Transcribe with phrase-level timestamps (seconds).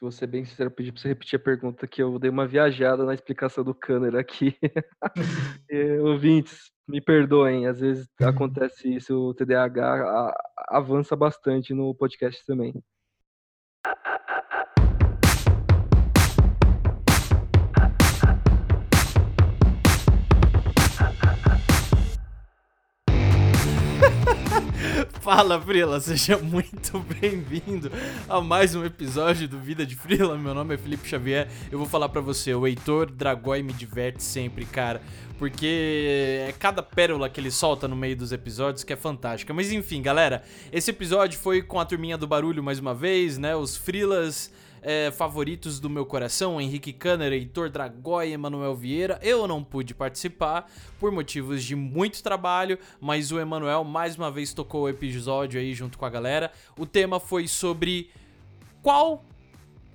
[0.00, 3.04] vou ser bem sincero, pedir para você repetir a pergunta, que eu dei uma viajada
[3.04, 4.56] na explicação do Kanner aqui.
[6.02, 10.34] ouvintes, me perdoem, às vezes acontece isso, o TDAH
[10.68, 12.74] avança bastante no podcast também.
[25.26, 27.90] Fala, Frila, seja muito bem-vindo
[28.28, 30.38] a mais um episódio do Vida de Frila.
[30.38, 31.48] Meu nome é Felipe Xavier.
[31.68, 35.02] Eu vou falar para você, o Heitor Dragói me diverte sempre, cara,
[35.36, 39.52] porque é cada pérola que ele solta no meio dos episódios que é fantástica.
[39.52, 43.56] Mas enfim, galera, esse episódio foi com a turminha do barulho mais uma vez, né?
[43.56, 49.18] Os Frilas é, favoritos do meu coração, Henrique Canner, Heitor Dragói, Emanuel Vieira.
[49.22, 54.52] Eu não pude participar por motivos de muito trabalho, mas o Emanuel mais uma vez
[54.52, 56.52] tocou o episódio aí junto com a galera.
[56.78, 58.10] O tema foi sobre
[58.82, 59.24] qual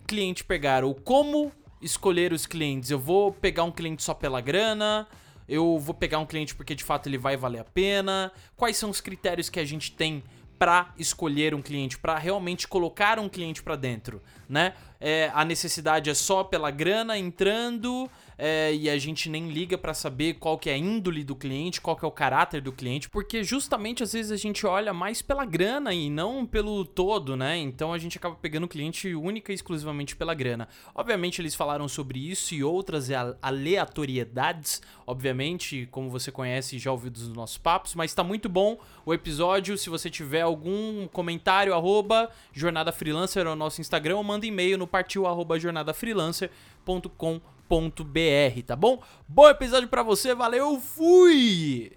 [0.05, 2.91] cliente pegar ou como escolher os clientes.
[2.91, 5.07] Eu vou pegar um cliente só pela grana,
[5.47, 8.31] eu vou pegar um cliente porque de fato ele vai valer a pena.
[8.55, 10.23] Quais são os critérios que a gente tem
[10.61, 14.73] para escolher um cliente, para realmente colocar um cliente para dentro, né?
[14.99, 18.07] É, a necessidade é só pela grana entrando,
[18.43, 21.79] é, e a gente nem liga para saber qual que é a índole do cliente,
[21.79, 25.21] qual que é o caráter do cliente, porque justamente às vezes a gente olha mais
[25.21, 27.57] pela grana e não pelo todo, né?
[27.57, 30.67] Então a gente acaba pegando o cliente única e exclusivamente pela grana.
[30.95, 33.09] Obviamente eles falaram sobre isso e outras
[33.43, 38.79] aleatoriedades, obviamente, como você conhece e já ouviu dos nossos papos, mas tá muito bom
[39.05, 39.77] o episódio.
[39.77, 44.77] Se você tiver algum comentário, arroba Jornada Freelancer é o nosso Instagram, ou manda e-mail
[44.77, 47.61] no partiu arroba jornadafreelancer.com.br
[48.03, 49.01] br tá bom?
[49.27, 51.93] Bom episódio para você, valeu, fui!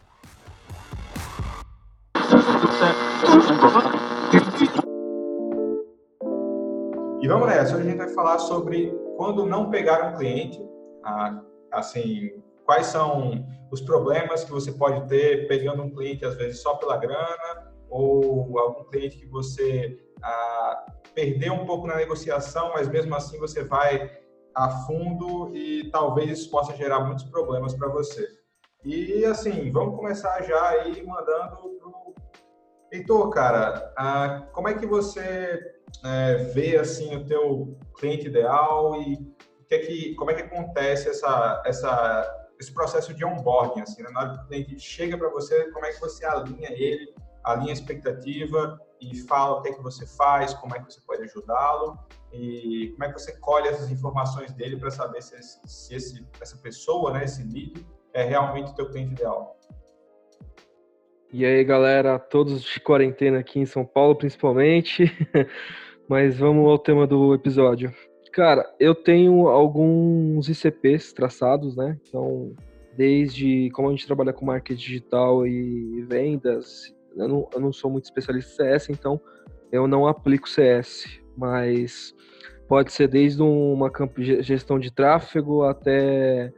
[7.21, 10.63] E vamos nessa, hoje a gente vai falar sobre quando não pegar um cliente,
[11.73, 12.31] assim,
[12.65, 16.99] quais são os problemas que você pode ter pegando um cliente, às vezes, só pela
[16.99, 23.39] grana, ou algum cliente que você ah, perdeu um pouco na negociação, mas mesmo assim
[23.39, 24.11] você vai
[24.55, 28.29] a fundo e talvez isso possa gerar muitos problemas para você.
[28.85, 32.15] E assim, vamos começar já aí mandando pro
[32.93, 35.59] Heitor, cara, ah, como é que você
[36.05, 39.35] é, vê assim o teu cliente ideal e
[39.67, 44.11] que é que, como é que acontece essa, essa, esse processo de onboarding, assim, né?
[44.11, 47.15] na hora que o cliente chega para você, como é que você alinha ele,
[47.45, 51.01] alinha a expectativa e fala o que é que você faz, como é que você
[51.07, 51.99] pode ajudá-lo
[52.33, 56.57] e como é que você colhe essas informações dele para saber se, se esse, essa
[56.57, 59.59] pessoa, né, esse lead, é realmente o teu cliente ideal.
[61.33, 65.05] E aí, galera, todos de quarentena aqui em São Paulo, principalmente.
[66.09, 67.93] Mas vamos ao tema do episódio.
[68.33, 71.99] Cara, eu tenho alguns ICPs traçados, né?
[72.07, 72.55] Então,
[72.97, 77.91] desde como a gente trabalha com marketing digital e vendas, eu não, eu não sou
[77.91, 79.21] muito especialista em CS, então
[79.71, 82.15] eu não aplico CS, mas
[82.69, 83.91] pode ser desde uma
[84.41, 86.53] gestão de tráfego até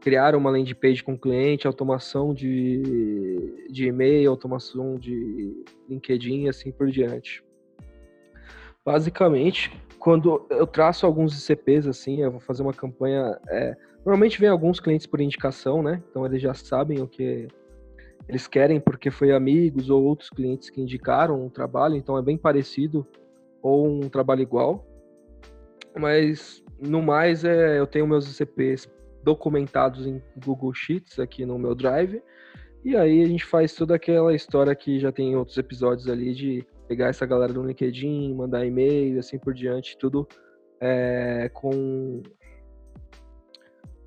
[0.00, 6.70] criar uma landing page com cliente, automação de, de e-mail, automação de LinkedIn e assim
[6.70, 7.42] por diante.
[8.84, 13.36] Basicamente, quando eu traço alguns ICPs, assim, eu vou fazer uma campanha.
[13.48, 16.00] É, normalmente vem alguns clientes por indicação, né?
[16.08, 17.48] Então eles já sabem o que
[18.28, 22.36] eles querem porque foi amigos ou outros clientes que indicaram um trabalho, então é bem
[22.36, 23.06] parecido
[23.62, 24.84] ou um trabalho igual.
[25.98, 28.88] Mas no mais é, eu tenho meus ICPs
[29.22, 32.22] documentados em Google Sheets aqui no meu Drive.
[32.84, 36.32] E aí a gente faz toda aquela história que já tem em outros episódios ali
[36.34, 40.26] de pegar essa galera do LinkedIn, mandar e-mail, assim por diante, tudo
[40.80, 42.22] é, com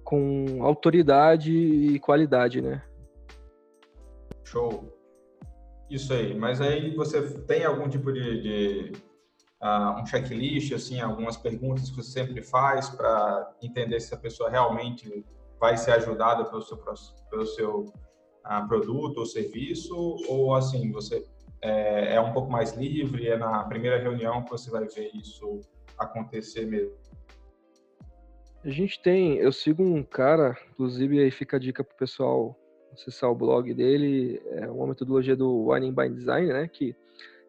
[0.03, 2.81] com autoridade e qualidade, né?
[4.49, 4.91] Show.
[5.89, 6.33] Isso aí.
[6.33, 8.91] Mas aí você tem algum tipo de, de
[9.61, 14.49] uh, um checklist, assim, algumas perguntas que você sempre faz para entender se a pessoa
[14.49, 15.25] realmente
[15.59, 16.77] vai ser ajudada pelo seu,
[17.29, 19.95] pelo seu uh, produto ou serviço,
[20.27, 21.23] ou assim, você
[21.61, 25.59] é, é um pouco mais livre, é na primeira reunião que você vai ver isso
[25.97, 26.97] acontecer mesmo?
[28.63, 32.57] A gente tem, eu sigo um cara, inclusive aí fica a dica pro pessoal
[32.93, 36.95] acessar o blog dele, é uma metodologia do Wine by Design, né, que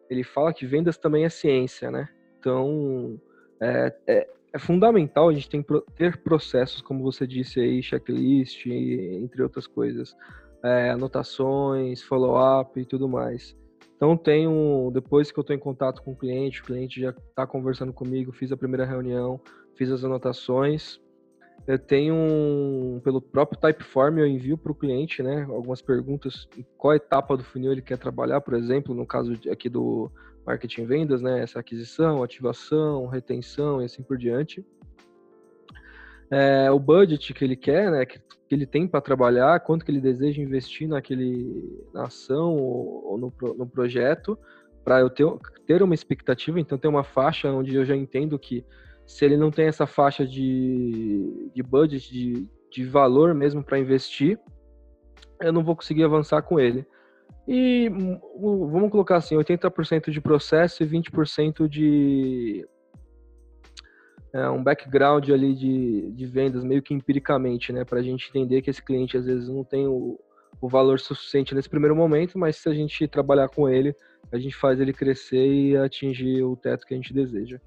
[0.09, 2.09] ele fala que vendas também é ciência, né?
[2.39, 3.19] Então,
[3.61, 5.65] é, é, é fundamental a gente tem,
[5.95, 10.15] ter processos, como você disse aí, checklist, entre outras coisas,
[10.63, 13.55] é, anotações, follow-up e tudo mais.
[13.95, 17.45] Então tenho, depois que eu estou em contato com o cliente, o cliente já está
[17.45, 19.39] conversando comigo, fiz a primeira reunião,
[19.75, 20.99] fiz as anotações.
[21.67, 26.65] Eu tenho um, pelo próprio Typeform eu envio para o cliente, né, algumas perguntas, em
[26.77, 30.11] qual etapa do funil ele quer trabalhar, por exemplo, no caso aqui do
[30.45, 34.65] marketing vendas, né, essa aquisição, ativação, retenção e assim por diante.
[36.31, 39.91] É, o budget que ele quer, né, que, que ele tem para trabalhar, quanto que
[39.91, 44.37] ele deseja investir naquele, na ação ou, ou no, no projeto,
[44.83, 45.25] para eu ter,
[45.67, 48.65] ter uma expectativa, então ter uma faixa onde eu já entendo que
[49.11, 54.39] se ele não tem essa faixa de, de budget, de, de valor mesmo para investir,
[55.41, 56.87] eu não vou conseguir avançar com ele.
[57.45, 57.89] E
[58.39, 62.65] vamos colocar assim, 80% de processo e 20% de
[64.31, 67.83] é, um background ali de, de vendas, meio que empiricamente, né?
[67.83, 70.17] Para a gente entender que esse cliente às vezes não tem o,
[70.61, 73.93] o valor suficiente nesse primeiro momento, mas se a gente trabalhar com ele,
[74.31, 77.59] a gente faz ele crescer e atingir o teto que a gente deseja.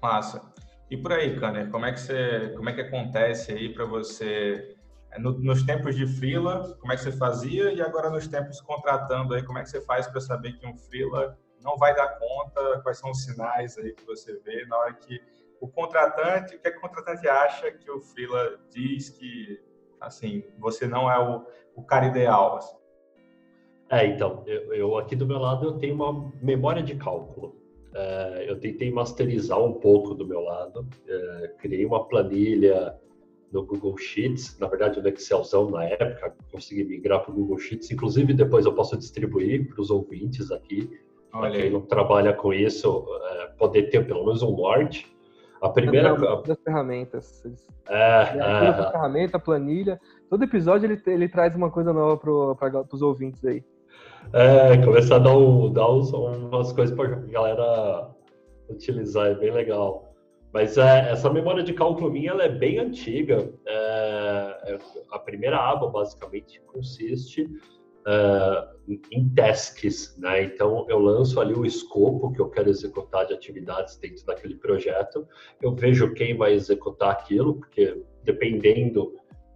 [0.00, 0.42] Massa.
[0.90, 4.76] E por aí, Kanner, como é que você, como é que acontece aí para você
[5.12, 8.60] é, no, nos tempos de freela, como é que você fazia e agora nos tempos
[8.60, 12.18] contratando aí, como é que você faz para saber que um freela não vai dar
[12.18, 12.80] conta?
[12.82, 15.20] Quais são os sinais aí que você vê na hora que
[15.60, 19.60] o contratante, o que, é que o contratante acha que o freela diz que
[20.00, 21.44] assim você não é o,
[21.74, 22.56] o cara ideal?
[22.56, 22.76] Assim?
[23.90, 27.59] É, então, eu, eu, aqui do meu lado eu tenho uma memória de cálculo.
[27.92, 32.94] É, eu tentei masterizar um pouco do meu lado, é, criei uma planilha
[33.52, 37.90] no Google Sheets, na verdade no Excelzão na época, consegui migrar para o Google Sheets,
[37.90, 40.88] inclusive depois eu posso distribuir para os ouvintes aqui,
[41.32, 45.12] para quem não trabalha com isso, é, poder ter pelo menos um norte.
[45.60, 46.14] A primeira...
[46.42, 47.44] Das ferramentas.
[47.88, 52.16] É, é, a ferramenta, a planilha, todo episódio ele, ele traz uma coisa nova
[52.56, 53.64] para os ouvintes aí.
[54.32, 58.10] É, começar a dar, um, dar umas coisas para galera
[58.68, 60.14] utilizar, é bem legal.
[60.52, 63.52] Mas é, essa memória de cálculo minha ela é bem antiga.
[63.66, 64.78] É, é
[65.10, 67.48] a primeira aba, basicamente, consiste
[68.06, 68.68] é,
[69.12, 70.16] em tasks.
[70.18, 70.44] Né?
[70.44, 75.26] Então, eu lanço ali o escopo que eu quero executar de atividades dentro daquele projeto.
[75.62, 79.14] Eu vejo quem vai executar aquilo, porque dependendo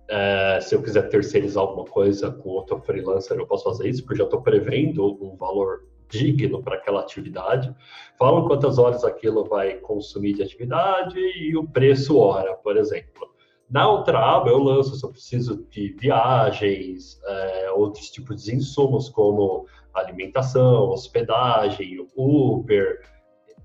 [0.08, 4.18] é, se eu quiser terceirizar alguma coisa com outro freelancer, eu posso fazer isso, porque
[4.18, 7.74] já estou prevendo um valor digno para aquela atividade.
[8.18, 13.32] Falam quantas horas aquilo vai consumir de atividade e o preço hora, por exemplo.
[13.68, 19.08] Na outra aba, eu lanço se eu preciso de viagens, é, outros tipos de insumos,
[19.08, 23.00] como alimentação, hospedagem, Uber,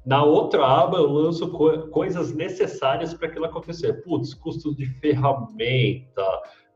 [0.09, 4.01] na outra aba, eu lanço co coisas necessárias para aquilo acontecer.
[4.01, 6.25] Putz, custos de ferramenta,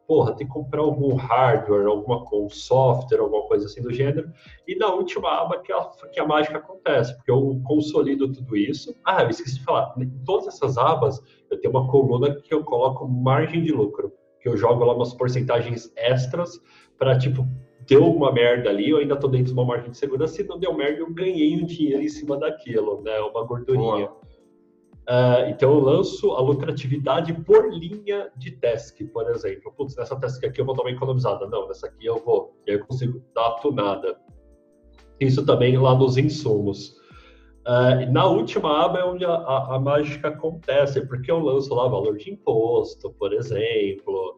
[0.08, 4.32] porra, tem que comprar algum hardware, alguma um software, alguma coisa assim do gênero.
[4.68, 5.82] E na última aba que a,
[6.14, 8.96] que a mágica acontece, porque eu consolido tudo isso.
[9.04, 11.20] Ah, eu esqueci de falar, em todas essas abas
[11.50, 15.12] eu tenho uma coluna que eu coloco margem de lucro, que eu jogo lá umas
[15.16, 16.62] porcentagens extras
[17.00, 17.48] para tipo
[17.88, 20.60] deu uma merda ali, eu ainda tô dentro de uma margem de segurança, se não
[20.60, 23.20] deu merda, eu ganhei um dinheiro em cima daquilo, né?
[23.20, 24.10] Uma gordurinha.
[25.04, 29.74] Uh, então eu lanço a lucratividade por linha de task, por exemplo.
[29.76, 31.46] Putz, nessa task aqui eu vou dar uma economizada.
[31.48, 32.56] Não, nessa aqui eu vou.
[32.66, 34.18] E aí eu consigo dar a tunada.
[35.20, 36.96] Isso também lá nos insumos.
[37.66, 41.88] Uh, na última aba é onde a, a, a, mágica acontece, porque eu lanço lá
[41.88, 44.38] valor de imposto, por exemplo,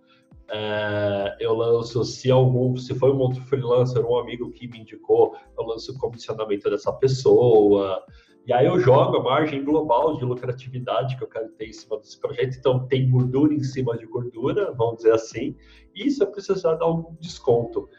[0.52, 5.36] é, eu lanço, se algum, se foi um outro freelancer, um amigo que me indicou,
[5.58, 8.04] eu lanço o comissionamento dessa pessoa.
[8.46, 11.98] E aí eu jogo a margem global de lucratividade que eu quero ter em cima
[11.98, 12.58] desse projeto.
[12.58, 15.56] Então tem gordura em cima de gordura, vamos dizer assim.
[15.96, 17.90] E se eu precisar dar um desconto.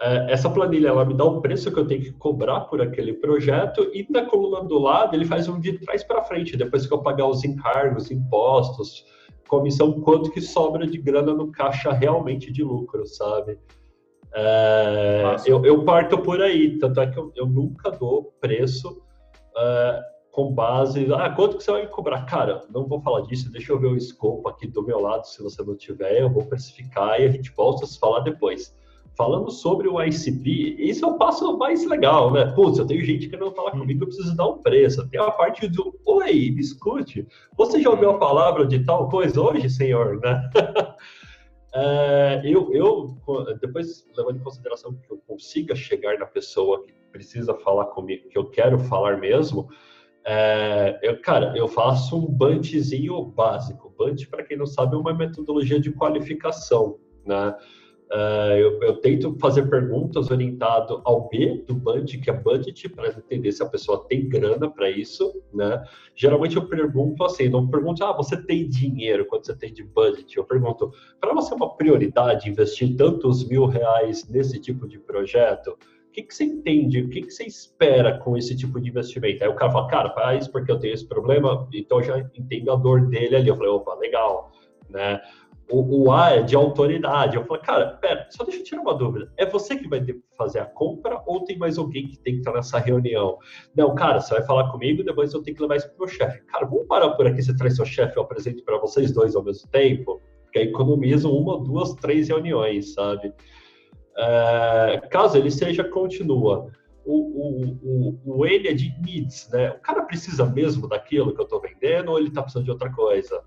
[0.00, 3.14] É, essa planilha ela me dá o preço que eu tenho que cobrar por aquele
[3.14, 6.92] projeto e na coluna do lado ele faz um de trás para frente, depois que
[6.92, 9.04] eu pagar os encargos, impostos,
[9.48, 13.58] comissão, quanto que sobra de grana no caixa realmente de lucro, sabe?
[14.34, 19.00] É, eu, eu, parto por aí, tanto é que eu, eu nunca dou preço
[19.56, 20.00] é,
[20.32, 22.24] com base, ah, quanto que você vai me cobrar?
[22.24, 25.40] Cara, não vou falar disso, deixa eu ver o escopo aqui do meu lado, se
[25.40, 28.74] você não tiver, eu vou precificar e a gente volta a se falar depois.
[29.16, 32.46] Falando sobre o ICP, isso é o passo mais legal, né?
[32.46, 35.08] Putz, eu tenho gente que não fala comigo, eu preciso dar um preço.
[35.08, 39.40] Tem a parte do, oi, me escute, você já ouviu a palavra de tal coisa
[39.40, 40.50] hoje, senhor, né?
[41.74, 43.16] é, eu, eu,
[43.60, 48.36] depois, levando em consideração que eu consiga chegar na pessoa que precisa falar comigo, que
[48.36, 49.68] eu quero falar mesmo,
[50.26, 53.94] é, eu, cara, eu faço um bunchzinho básico.
[53.96, 57.54] Bunch, para quem não sabe, é uma metodologia de qualificação, né?
[58.12, 63.08] Uh, eu, eu, tento fazer perguntas orientado ao B do budget, que é budget, para
[63.08, 65.82] entender se a pessoa tem grana para isso, né?
[66.14, 70.36] Geralmente eu pergunto assim, não pergunto, ah, você tem dinheiro quando você tem de budget?
[70.36, 75.70] Eu pergunto, para você é uma prioridade investir tantos mil reais nesse tipo de projeto?
[75.70, 77.00] O que, que você entende?
[77.00, 79.42] O que, que você espera com esse tipo de investimento?
[79.42, 82.70] Aí o cara fala, cara, faz porque eu tenho esse problema, então eu já entendo
[82.70, 83.48] a dor dele ali.
[83.48, 84.52] Eu falei, opa, legal,
[84.88, 85.20] né?
[85.70, 87.36] O, o A é de autoridade.
[87.36, 89.32] Eu falo, cara, pera, só deixa eu tirar uma dúvida.
[89.36, 90.04] É você que vai
[90.36, 93.38] fazer a compra ou tem mais alguém que tem que estar nessa reunião?
[93.76, 96.40] Não, cara, você vai falar comigo, depois eu tenho que levar isso pro meu chefe.
[96.46, 99.42] Cara, vamos parar por aqui, você traz seu chefe, eu apresento para vocês dois ao
[99.42, 103.32] mesmo tempo, porque aí economizo uma, duas, três reuniões, sabe?
[104.16, 106.70] É, caso ele seja, continua.
[107.06, 109.70] O, o, o, o ele é de needs, né?
[109.72, 112.90] O cara precisa mesmo daquilo que eu estou vendendo ou ele está precisando de outra
[112.90, 113.42] coisa?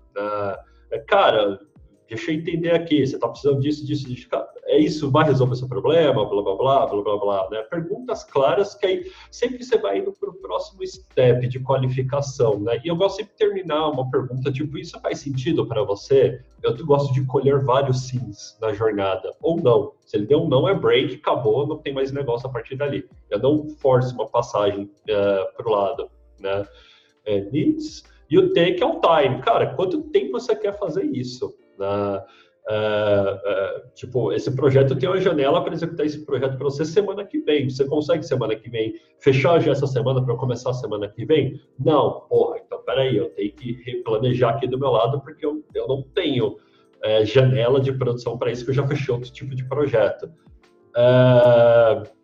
[0.90, 1.58] É, cara,
[2.08, 4.28] deixa eu entender aqui, você está precisando disso, disso, disso.
[4.64, 7.62] É isso, vai resolver seu problema, blá, blá, blá, blá, blá, blá, né?
[7.62, 12.80] Perguntas claras que aí sempre você vai indo para o próximo step de qualificação, né?
[12.84, 16.40] E eu gosto sempre de terminar uma pergunta tipo, isso faz sentido para você?
[16.62, 19.92] Eu gosto de colher vários sims na jornada, ou não.
[20.04, 23.08] Se ele deu um não, é break, acabou, não tem mais negócio a partir dali.
[23.30, 26.10] Eu não forço uma passagem uh, eh, para o lado,
[26.40, 26.66] né?
[27.26, 28.04] É, needs...
[28.30, 29.40] E o T que é o time.
[29.40, 31.54] Cara, quanto tempo você quer fazer isso?
[31.78, 32.24] Na,
[32.68, 37.24] uh, uh, tipo, esse projeto tem uma janela para executar esse projeto para você semana
[37.24, 37.68] que vem.
[37.68, 41.60] Você consegue semana que vem fechar já essa semana para começar semana que vem?
[41.78, 45.88] Não, porra, então peraí, eu tenho que replanejar aqui do meu lado porque eu, eu
[45.88, 49.66] não tenho uh, janela de produção para isso que eu já fechei outro tipo de
[49.66, 50.30] projeto.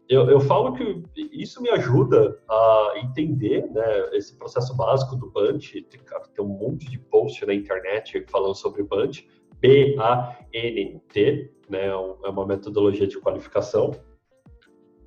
[0.06, 5.80] Eu, eu, falo que isso me ajuda a entender né, esse processo básico do Bunch.
[5.82, 6.00] Tem,
[6.34, 9.26] tem um monte de post na internet falando sobre Bunch.
[9.64, 13.92] B-A-N-T, né, é uma metodologia de qualificação.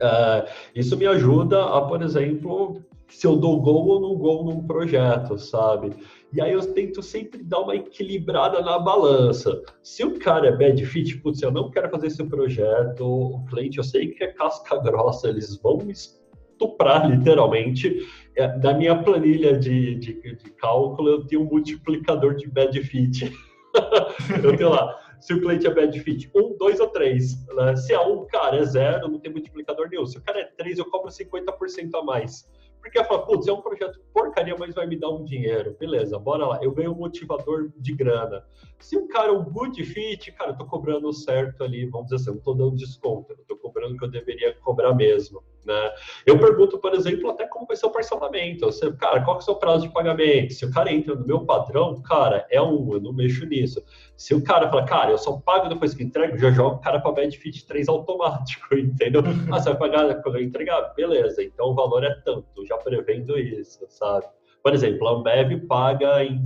[0.01, 4.65] Uh, isso me ajuda a, por exemplo, se eu dou gol ou não gol num
[4.65, 5.91] projeto, sabe?
[6.33, 9.61] E aí eu tento sempre dar uma equilibrada na balança.
[9.83, 13.77] Se o cara é bad fit, putz, eu não quero fazer esse projeto, o cliente
[13.77, 17.95] eu sei que é casca grossa, eles vão me estuprar literalmente.
[18.35, 23.31] É, da minha planilha de, de, de cálculo, eu tenho um multiplicador de bad fit.
[24.43, 27.45] eu tenho lá, se o cliente é bad fit, um, dois ou três.
[27.47, 27.75] Né?
[27.75, 30.05] Se é um, cara, é zero, não tem multiplicador nenhum.
[30.05, 32.47] Se o cara é três, eu cobro 50% a mais.
[32.79, 35.75] Porque ela fala, putz, é um projeto porcaria, mas vai me dar um dinheiro.
[35.79, 36.59] Beleza, bora lá.
[36.62, 38.45] Eu ganho um motivador de grana.
[38.79, 42.15] Se o cara é um good fit, cara, eu tô cobrando certo ali, vamos dizer
[42.17, 45.43] assim, não tô dando desconto, eu tô cobrando o que eu deveria cobrar mesmo.
[45.67, 45.91] Né?
[46.25, 48.65] Eu pergunto, por exemplo, até como vai ser o parcelamento.
[48.65, 50.53] Você, cara, qual é o seu prazo de pagamento?
[50.53, 53.83] Se o cara entra no meu padrão, cara, é um, eu não mexo nisso.
[54.15, 57.01] Se o cara fala, cara, eu só pago depois que entrego, já jogo o cara
[57.01, 59.21] para Benefit 3 automático, entendeu?
[59.51, 60.93] ah, você vai pagar quando eu entregar?
[60.95, 64.25] Beleza, então o valor é tanto, já prevendo isso, sabe?
[64.63, 66.43] Por exemplo, a Ambev paga em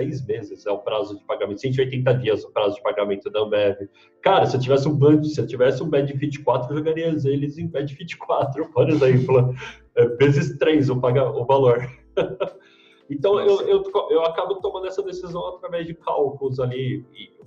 [0.00, 3.88] seis meses é o prazo de pagamento, 180 dias o prazo de pagamento da Ambev.
[4.22, 7.58] Cara, se eu tivesse um band, se eu tivesse um Benefit 4, eu jogaria eles
[7.58, 9.54] em Benefit 4, por exemplo.
[9.94, 11.86] É, vezes 3 o, paga, o valor.
[13.10, 17.04] então, eu, eu, eu acabo tomando essa decisão através de cálculos ali.
[17.12, 17.40] E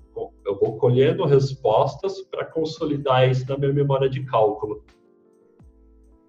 [0.45, 4.83] eu vou colhendo respostas para consolidar isso na minha memória de cálculo.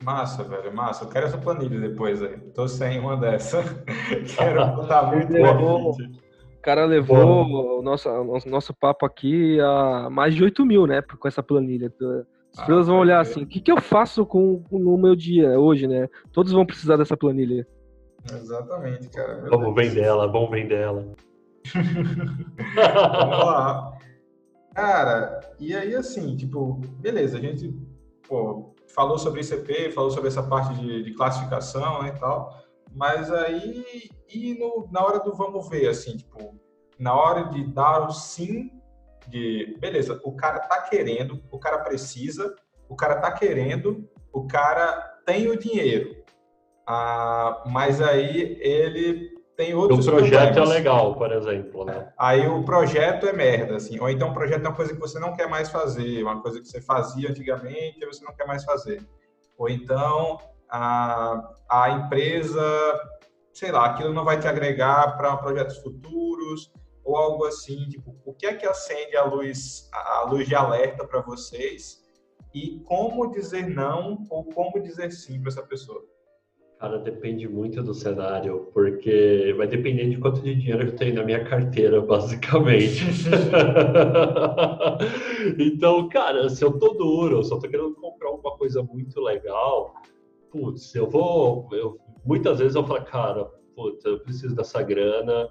[0.02, 1.04] Massa, velho, massa.
[1.04, 2.36] Eu quero essa planilha depois aí.
[2.54, 3.62] Tô sem uma dessa.
[4.36, 10.34] quero botar muito levou, O cara levou o nosso, o nosso papo aqui a mais
[10.34, 11.02] de 8 mil, né?
[11.02, 11.92] Com essa planilha.
[12.52, 15.58] As ah, pessoas vão olhar assim, o que, que eu faço com, no meu dia
[15.58, 16.08] hoje, né?
[16.32, 17.66] Todos vão precisar dessa planilha.
[18.32, 19.44] Exatamente, cara.
[19.48, 21.04] Vamos vender ela, vamos vender ela.
[21.74, 23.98] vamos lá.
[24.74, 27.72] Cara, e aí assim, tipo, beleza, a gente,
[28.28, 33.30] pô, falou sobre ICP, falou sobre essa parte de, de classificação né, e tal, mas
[33.32, 36.54] aí, e no, na hora do vamos ver, assim, tipo,
[36.98, 38.70] na hora de dar o sim,
[39.26, 42.54] de, beleza, o cara tá querendo, o cara precisa,
[42.88, 44.92] o cara tá querendo, o cara
[45.26, 46.22] tem o dinheiro,
[46.86, 50.70] ah, mas aí ele tem outros O projeto problemas.
[50.70, 52.12] é legal, por exemplo, né?
[52.18, 53.98] Aí o projeto é merda, assim.
[54.00, 56.60] Ou então o projeto é uma coisa que você não quer mais fazer, uma coisa
[56.60, 59.00] que você fazia antigamente e você não quer mais fazer.
[59.56, 62.60] Ou então a, a empresa,
[63.52, 66.72] sei lá, aquilo não vai te agregar para projetos futuros
[67.04, 67.88] ou algo assim.
[67.88, 72.02] Tipo, o que é que acende a luz, a luz de alerta para vocês
[72.52, 76.04] e como dizer não ou como dizer sim para essa pessoa?
[76.78, 81.24] Cara, depende muito do cenário, porque vai depender de quanto de dinheiro eu tenho na
[81.24, 83.04] minha carteira, basicamente.
[85.58, 89.94] então, cara, se eu tô duro, se eu tô querendo comprar uma coisa muito legal,
[90.50, 91.68] putz, eu vou.
[91.72, 95.48] Eu, muitas vezes eu falo, cara, putz, eu preciso dessa grana,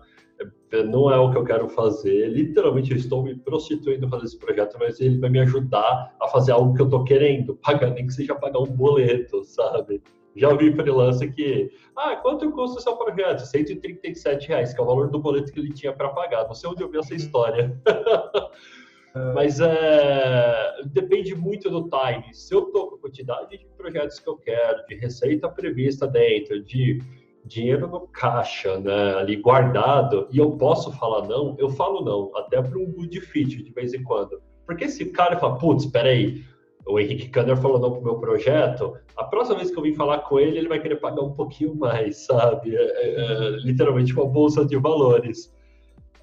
[0.86, 2.28] não é o que eu quero fazer.
[2.28, 6.52] Literalmente, eu estou me prostituindo fazer esse projeto, mas ele vai me ajudar a fazer
[6.52, 10.02] algo que eu tô querendo, pagar, nem que seja pagar um boleto, sabe?
[10.36, 13.46] Já ouvi freelancer que, ah, quanto custa o seu projeto?
[13.46, 16.46] 137 reais, que é o valor do boleto que ele tinha para pagar.
[16.46, 17.80] Não sei onde eu vi essa história.
[19.36, 22.34] Mas é, depende muito do time.
[22.34, 26.64] Se eu estou com a quantidade de projetos que eu quero, de receita prevista dentro,
[26.64, 27.00] de
[27.46, 32.62] dinheiro no caixa, né, ali guardado, e eu posso falar não, eu falo não, até
[32.62, 34.42] para um good fit de vez em quando.
[34.66, 36.44] Porque esse cara fala, putz, peraí,
[36.86, 40.20] o Henrique Kanner falou não pro meu projeto, a próxima vez que eu vim falar
[40.20, 42.76] com ele, ele vai querer pagar um pouquinho mais, sabe?
[42.76, 45.54] É, é, é literalmente uma bolsa de valores.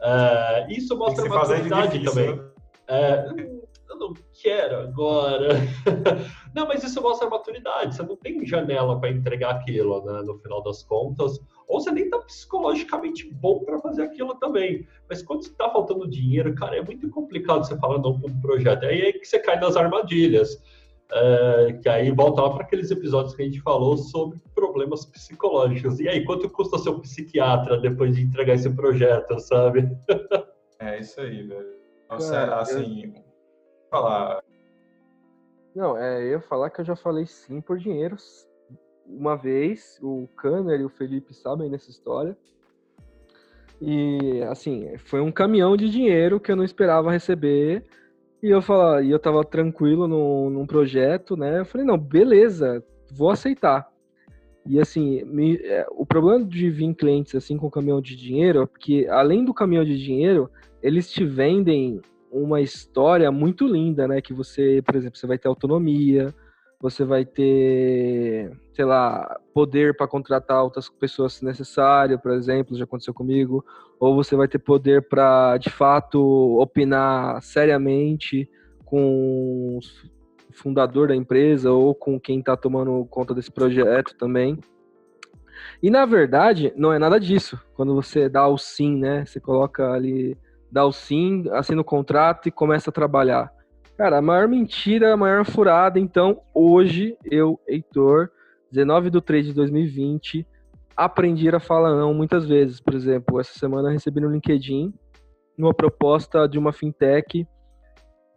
[0.00, 2.34] É, isso mostra maturidade também.
[2.34, 2.44] Né?
[2.88, 3.26] É,
[3.88, 5.48] eu não quero agora.
[6.54, 7.94] não, mas isso mostra maturidade.
[7.94, 11.38] Você não tem janela para entregar aquilo, né, no final das contas.
[11.68, 14.86] Ou você nem está psicologicamente bom para fazer aquilo também.
[15.08, 18.84] Mas quando está faltando dinheiro, cara, é muito complicado você falar não para um projeto.
[18.84, 20.60] Aí é que você cai nas armadilhas.
[21.12, 25.98] É, que aí volta lá para aqueles episódios que a gente falou sobre problemas psicológicos.
[25.98, 29.88] E aí, quanto custa ser um psiquiatra depois de entregar esse projeto, sabe?
[30.78, 31.80] é isso aí, velho.
[32.08, 33.24] Nossa, Cara, assim, eu...
[33.90, 34.42] falar.
[35.80, 38.14] Não, é, eu falar que eu já falei sim por dinheiro.
[39.06, 42.36] Uma vez, o Kanner e o Felipe sabem dessa história.
[43.80, 47.82] E, assim, foi um caminhão de dinheiro que eu não esperava receber.
[48.42, 51.60] E eu falava, e eu tava tranquilo no, num projeto, né?
[51.60, 53.90] Eu falei, não, beleza, vou aceitar.
[54.66, 58.66] E assim, me, é, o problema de vir clientes assim com caminhão de dinheiro é
[58.66, 60.50] porque, além do caminhão de dinheiro,
[60.82, 64.20] eles te vendem uma história muito linda, né?
[64.20, 66.34] Que você, por exemplo, você vai ter autonomia,
[66.80, 72.84] você vai ter, sei lá, poder para contratar outras pessoas se necessário, por exemplo, já
[72.84, 73.64] aconteceu comigo,
[73.98, 76.18] ou você vai ter poder para, de fato,
[76.58, 78.48] opinar seriamente
[78.84, 79.80] com o
[80.52, 84.58] fundador da empresa ou com quem está tomando conta desse projeto também.
[85.82, 87.60] E na verdade, não é nada disso.
[87.74, 89.24] Quando você dá o sim, né?
[89.26, 90.36] Você coloca ali
[90.70, 93.52] dá o sim, assina o contrato e começa a trabalhar.
[93.96, 95.98] Cara, a maior mentira, a maior furada.
[95.98, 98.30] Então, hoje, eu, Heitor,
[98.70, 100.46] 19 de 3 de 2020,
[100.96, 102.80] aprendi a falar não muitas vezes.
[102.80, 104.92] Por exemplo, essa semana recebi no LinkedIn
[105.58, 107.46] uma proposta de uma fintech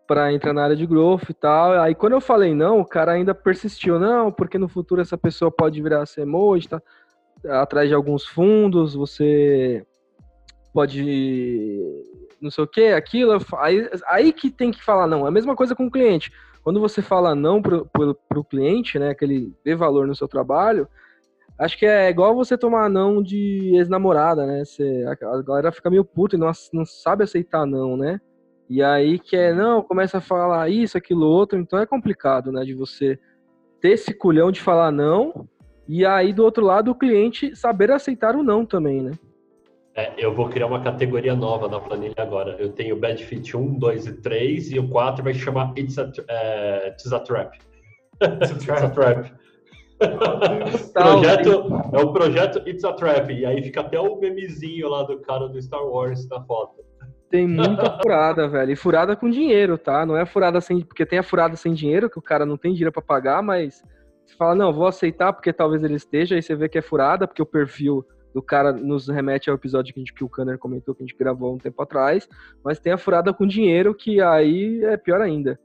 [0.08, 1.80] para entrar na área de growth e tal.
[1.80, 5.50] Aí quando eu falei não, o cara ainda persistiu, não, porque no futuro essa pessoa
[5.50, 6.82] pode virar CMO, está
[7.50, 9.86] atrás de alguns fundos, você
[10.74, 11.82] pode
[12.42, 15.26] não sei o que, aquilo, aí, aí que tem que falar não.
[15.26, 16.32] É a mesma coisa com o cliente.
[16.62, 20.28] Quando você fala não pro, pro, pro cliente, né, que ele vê valor no seu
[20.28, 20.88] trabalho,
[21.58, 24.64] acho que é igual você tomar não de ex-namorada, né?
[24.66, 28.20] Você, a galera fica meio puta e não, não sabe aceitar não, né?
[28.70, 32.64] E aí que é, não, começa a falar isso, aquilo, outro, então é complicado, né?
[32.64, 33.20] De você
[33.80, 35.48] ter esse culhão de falar não,
[35.88, 39.12] e aí do outro lado o cliente saber aceitar o não também, né?
[39.96, 42.56] É, eu vou criar uma categoria nova na planilha agora.
[42.60, 46.12] Eu tenho Bad Fit 1, 2 e 3, e o 4 vai chamar It's a,
[46.28, 47.60] é, It's a Trap.
[48.22, 49.32] It's a Trap.
[50.94, 53.32] projeto, é o projeto It's a Trap.
[53.32, 56.84] E aí fica até o memezinho lá do cara do Star Wars na foto.
[57.30, 58.72] Tem muita furada, velho.
[58.72, 60.08] E furada com dinheiro, tá?
[60.08, 60.82] Não é furada sem.
[60.82, 63.84] Porque tem a furada sem dinheiro, que o cara não tem dinheiro para pagar, mas
[64.26, 67.28] você fala, não, vou aceitar porque talvez ele esteja, aí você vê que é furada,
[67.28, 70.96] porque o perfil do cara nos remete ao episódio que, gente, que o Kanner comentou
[70.96, 72.28] que a gente gravou um tempo atrás,
[72.63, 75.60] mas tem a furada com dinheiro que aí é pior ainda.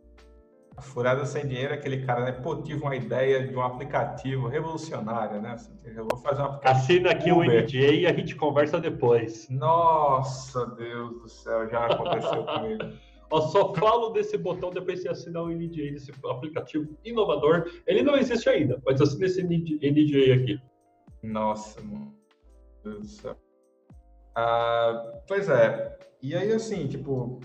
[0.76, 2.30] A furada sem dinheiro é aquele cara, né?
[2.30, 5.56] Pô, tive uma ideia de um aplicativo revolucionário, né?
[5.84, 6.78] Eu vou fazer um aplicativo.
[6.78, 9.48] Assina aqui o NDA e a gente conversa depois.
[9.50, 12.84] Nossa, Deus do céu, já aconteceu comigo.
[13.30, 17.68] Eu só falo desse botão depois de você assinar o NDA desse aplicativo inovador.
[17.84, 20.60] Ele não existe ainda, mas assina esse NDA aqui.
[21.24, 22.17] Nossa, mano.
[22.88, 23.36] Deus do céu.
[24.34, 25.98] Ah, pois é.
[26.22, 27.40] E aí, assim, tipo,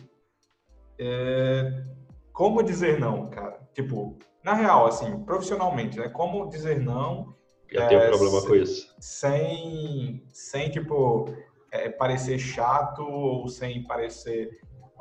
[1.00, 1.84] é...
[2.32, 3.60] como dizer não, cara?
[3.74, 6.10] Tipo, na real, assim, profissionalmente, né?
[6.10, 7.36] Como dizer não?
[7.70, 8.96] Eu é, tenho problema sem, com isso.
[9.00, 11.26] Sem, sem tipo,
[11.72, 14.50] é, parecer chato ou sem parecer...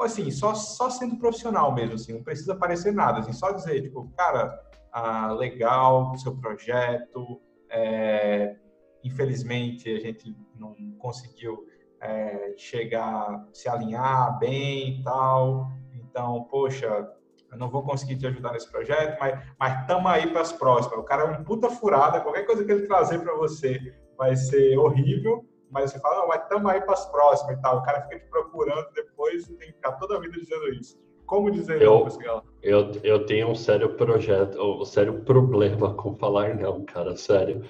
[0.00, 4.10] Assim, só, só sendo profissional mesmo, assim, não precisa parecer nada, assim, só dizer, tipo,
[4.16, 4.58] cara,
[4.90, 8.56] ah, legal, seu projeto, é,
[9.04, 11.66] infelizmente a gente não conseguiu
[12.00, 15.70] é, chegar, se alinhar bem e tal.
[15.94, 17.08] Então, poxa,
[17.50, 20.98] eu não vou conseguir te ajudar nesse projeto, mas mas tamo aí para as próximas.
[20.98, 23.78] O cara é um puta furada, qualquer coisa que ele trazer para você
[24.16, 27.78] vai ser horrível, mas você fala, não, mas tamo aí para as próximas e tal.
[27.78, 31.00] O cara fica te procurando depois tem que ficar toda a vida dizendo isso.
[31.26, 32.18] Como dizer eu, isso,
[32.62, 37.64] eu, eu tenho um sério projeto, um sério problema com falar não, cara, sério.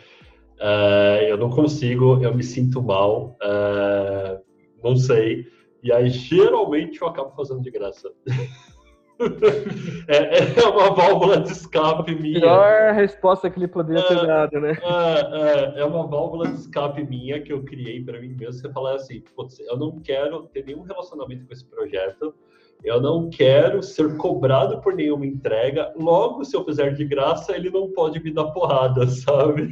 [0.61, 4.41] Uh, eu não consigo, eu me sinto mal, uh,
[4.83, 5.47] não sei.
[5.83, 8.13] E aí, geralmente, eu acabo fazendo de graça.
[10.09, 12.41] é, é, uma válvula de escape minha.
[12.41, 14.79] Pior resposta que ele poderia ter é, dado, né?
[14.81, 18.55] É, é, é, uma válvula de escape minha que eu criei para mim mesmo.
[18.55, 19.23] Você falar assim,
[19.69, 22.35] eu não quero ter nenhum relacionamento com esse projeto.
[22.83, 25.93] Eu não quero ser cobrado por nenhuma entrega.
[25.97, 29.71] Logo, se eu fizer de graça, ele não pode me dar porrada, sabe?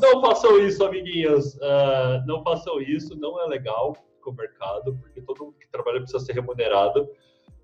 [0.00, 1.54] Não façam isso, amiguinhas.
[1.56, 6.00] Uh, não façam isso, não é legal com o mercado, porque todo mundo que trabalha
[6.00, 7.08] precisa ser remunerado.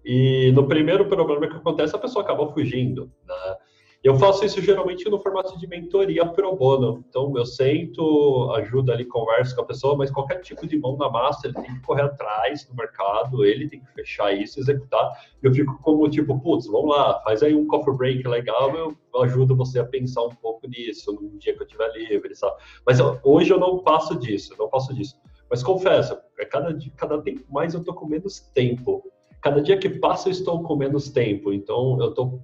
[0.05, 3.11] E no primeiro problema que acontece, a pessoa acaba fugindo.
[3.27, 3.57] Né?
[4.05, 7.03] Eu faço isso geralmente no formato de mentoria pro bono.
[7.09, 11.09] Então, eu sento, ajudo ali, converso com a pessoa, mas qualquer tipo de mão na
[11.09, 15.11] massa, ele tem que correr atrás no mercado, ele tem que fechar isso, executar.
[15.43, 19.57] Eu fico como tipo, putz, vamos lá, faz aí um coffee break legal, eu ajudo
[19.57, 22.57] você a pensar um pouco nisso num dia que eu tiver livre, sabe?
[22.87, 25.17] Mas hoje eu não passo disso, não passo disso.
[25.49, 29.03] Mas confesso, é cada, cada tempo mais eu tô com menos tempo.
[29.41, 31.55] Cada dia que passa eu estou com menos tempo.
[31.55, 32.39] Então, eu tô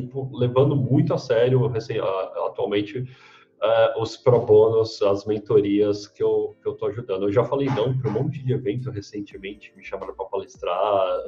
[0.00, 6.56] tipo, levando muito a sério assim, atualmente uh, os pro bonos, as mentorias que eu,
[6.62, 7.24] que eu tô ajudando.
[7.24, 11.18] Eu já falei não para um monte de evento recentemente, me chamaram para palestrar,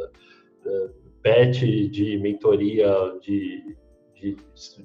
[0.67, 3.77] uh, pet de mentoria de,
[4.15, 4.37] de,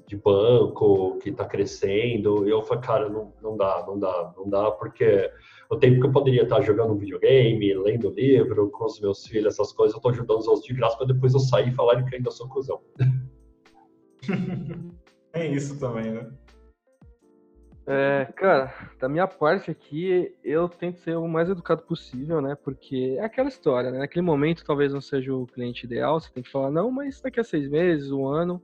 [0.06, 2.46] de banco que está crescendo.
[2.46, 5.30] E eu falei, cara, não, não dá, não dá, não dá, porque
[5.70, 9.54] o tempo que eu poderia estar jogando um videogame, lendo livro com os meus filhos,
[9.54, 12.02] essas coisas, eu estou ajudando os outros de graça para depois eu sair e falar
[12.02, 12.80] que ainda sou cuzão.
[15.32, 16.30] é isso também, né?
[17.86, 22.56] É, cara, da minha parte aqui, eu tento ser o mais educado possível, né?
[22.64, 23.98] Porque é aquela história, né?
[23.98, 27.38] Naquele momento talvez não seja o cliente ideal, você tem que falar, não, mas daqui
[27.38, 28.62] a seis meses, um ano.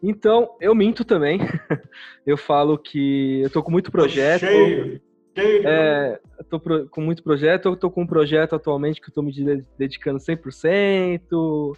[0.00, 1.40] Então, eu minto também.
[2.24, 4.40] eu falo que eu tô com muito projeto.
[4.40, 5.00] Cheio,
[5.36, 5.68] cheio.
[5.68, 9.14] É, eu tô pro, com muito projeto, eu tô com um projeto atualmente que eu
[9.14, 9.32] tô me
[9.76, 11.76] dedicando 100%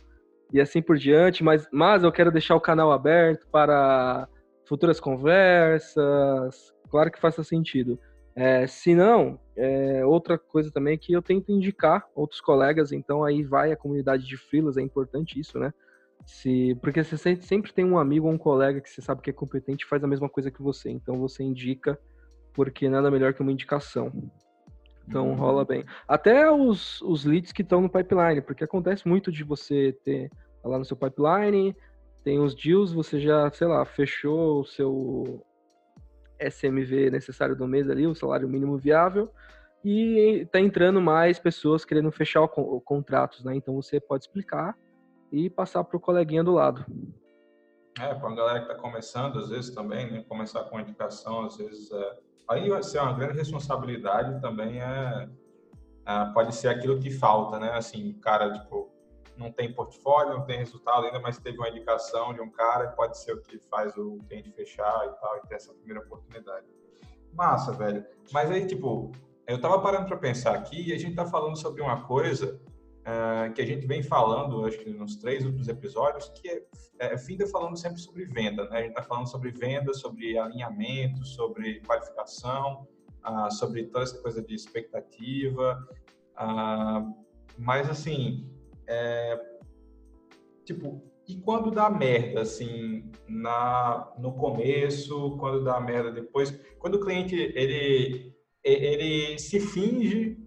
[0.53, 4.29] e assim por diante, mas, mas eu quero deixar o canal aberto para
[4.65, 7.99] futuras conversas, claro que faça sentido.
[8.35, 13.25] É, se não, é, outra coisa também é que eu tento indicar outros colegas, então
[13.25, 15.73] aí vai a comunidade de freelas, é importante isso, né?
[16.27, 19.33] Se, porque você sempre tem um amigo ou um colega que você sabe que é
[19.33, 21.99] competente e faz a mesma coisa que você, então você indica,
[22.53, 24.13] porque nada melhor que uma indicação.
[25.09, 25.35] Então uhum.
[25.35, 25.85] rola bem.
[26.09, 30.31] Até os, os leads que estão no pipeline, porque acontece muito de você ter
[30.64, 31.77] lá no seu pipeline,
[32.25, 35.47] tem os deals, você já, sei lá, fechou o seu
[36.40, 39.31] SMV necessário do mês ali, o salário mínimo viável,
[39.85, 43.55] e está entrando mais pessoas querendo fechar o, o, contratos, né?
[43.55, 44.77] Então você pode explicar
[45.31, 46.85] e passar para o coleguinha do lado.
[48.01, 50.25] É, para a galera que está começando, às vezes também, né?
[50.29, 55.29] Começar com indicação, às vezes é Aí ser uma grande responsabilidade também é,
[56.07, 57.73] é, pode ser aquilo que falta, né?
[57.73, 58.91] Assim, o cara, tipo,
[59.37, 63.19] não tem portfólio, não tem resultado ainda, mas teve uma indicação de um cara, pode
[63.19, 66.67] ser o que faz o cliente fechar e tal, e ter essa primeira oportunidade.
[67.33, 68.05] Massa, velho.
[68.33, 69.13] Mas aí, tipo,
[69.47, 72.61] eu tava parando para pensar aqui e a gente tá falando sobre uma coisa
[73.07, 76.62] uh, que a gente vem falando, acho que nos três últimos episódios, que é,
[76.99, 78.79] é Finda falando sempre sobre venda, né?
[78.79, 82.87] A gente está falando sobre venda, sobre alinhamento, sobre qualificação,
[83.27, 85.87] uh, sobre toda essa coisa de expectativa,
[86.35, 88.51] uh, mas assim,
[88.87, 89.40] é,
[90.64, 97.01] tipo, e quando dá merda, assim, na, no começo, quando dá merda depois, quando o
[97.01, 100.46] cliente, ele, ele se finge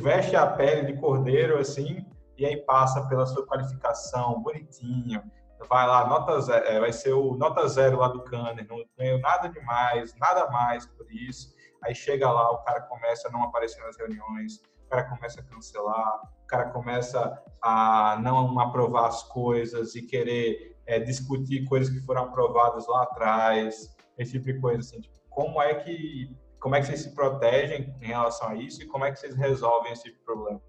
[0.00, 2.04] veste a pele de cordeiro assim
[2.36, 5.22] e aí passa pela sua qualificação bonitinho.
[5.68, 9.18] Vai lá nota zero, é, vai ser o nota zero lá do Canner não ganhou
[9.20, 11.54] nada demais nada mais por isso.
[11.84, 15.44] Aí chega lá o cara começa a não aparecer nas reuniões o cara começa a
[15.44, 22.04] cancelar o cara começa a não aprovar as coisas e querer é, discutir coisas que
[22.04, 26.80] foram aprovadas lá atrás esse tipo de coisa assim tipo, como é que como é
[26.80, 30.10] que vocês se protegem em relação a isso e como é que vocês resolvem esse
[30.24, 30.60] problema?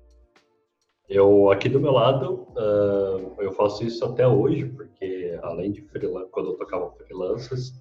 [1.07, 6.31] Eu, aqui do meu lado, uh, eu faço isso até hoje, porque além de freelance,
[6.31, 7.73] quando eu tocava freelancers,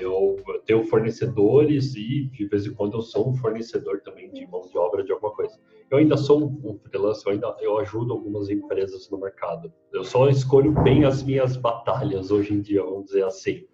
[0.00, 4.46] Eu, eu tenho fornecedores e de vez em quando eu sou um fornecedor também de
[4.46, 5.58] mão de obra de alguma coisa.
[5.90, 9.72] Eu ainda sou um freelancer, eu ainda eu ajudo algumas empresas no mercado.
[9.92, 13.66] Eu só escolho bem as minhas batalhas hoje em dia, vamos dizer assim.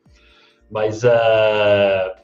[0.71, 2.15] Mas é,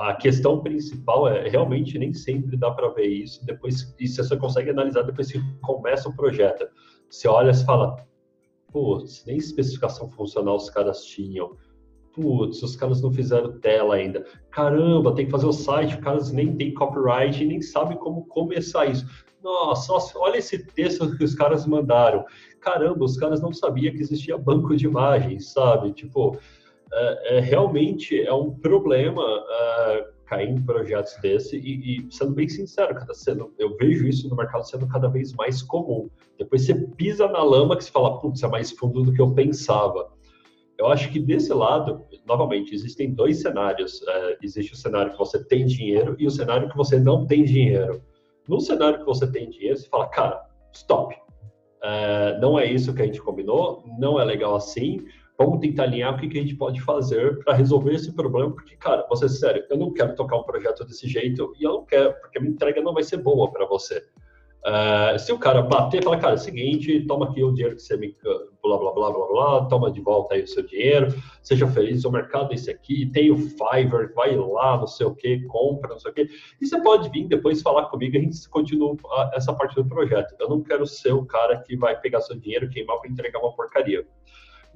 [0.00, 3.44] a questão principal é realmente nem sempre dá para ver isso.
[3.44, 6.66] Depois, e você só consegue analisar depois que começa o projeto.
[7.08, 7.96] Você olha e fala,
[8.72, 11.56] putz, nem especificação funcional os caras tinham.
[12.12, 14.24] Putz, os caras não fizeram tela ainda.
[14.50, 18.26] Caramba, tem que fazer o site, os caras nem tem copyright e nem sabem como
[18.26, 19.06] começar isso.
[19.42, 22.24] Nossa, olha esse texto que os caras mandaram.
[22.60, 25.92] Caramba, os caras não sabiam que existia banco de imagens, sabe?
[25.92, 26.36] Tipo,
[26.96, 32.48] é, é realmente é um problema é, cair em projetos desse e, e, sendo bem
[32.48, 36.08] sincero, cada sendo, eu vejo isso no mercado sendo cada vez mais comum.
[36.38, 39.32] Depois você pisa na lama que você fala, putz, é mais fundo do que eu
[39.32, 40.10] pensava.
[40.78, 44.02] Eu acho que desse lado, novamente, existem dois cenários.
[44.06, 47.44] É, existe o cenário que você tem dinheiro e o cenário que você não tem
[47.44, 48.02] dinheiro.
[48.48, 51.14] No cenário que você tem dinheiro, você fala, cara, stop.
[51.82, 55.06] É, não é isso que a gente combinou, não é legal assim
[55.38, 58.76] vamos tentar alinhar o que, que a gente pode fazer para resolver esse problema, porque,
[58.76, 62.14] cara, você sério, eu não quero tocar um projeto desse jeito e eu não quero,
[62.20, 64.02] porque a minha entrega não vai ser boa para você.
[64.66, 67.82] Uh, se o cara bater, fala, cara, é o seguinte, toma aqui o dinheiro que
[67.82, 68.16] você me.
[68.60, 72.10] blá, blá, blá, blá, blá, toma de volta aí o seu dinheiro, seja feliz, o
[72.10, 76.00] mercado é esse aqui, tem o Fiverr, vai lá, não sei o que, compra, não
[76.00, 76.28] sei o que.
[76.60, 78.96] E você pode vir depois falar comigo, a gente continua
[79.34, 80.34] essa parte do projeto.
[80.40, 83.52] Eu não quero ser o cara que vai pegar seu dinheiro, queimar para entregar uma
[83.54, 84.04] porcaria.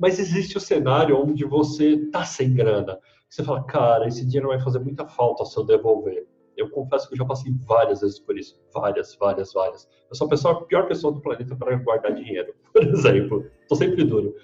[0.01, 2.99] Mas existe o cenário onde você tá sem grana.
[3.29, 6.27] Você fala, cara, esse dinheiro vai fazer muita falta se eu devolver.
[6.57, 8.59] Eu confesso que eu já passei várias vezes por isso.
[8.73, 9.87] Várias, várias, várias.
[10.09, 13.47] Eu sou a, pessoa, a pior pessoa do planeta para guardar dinheiro, por exemplo.
[13.69, 14.35] Tô sempre duro.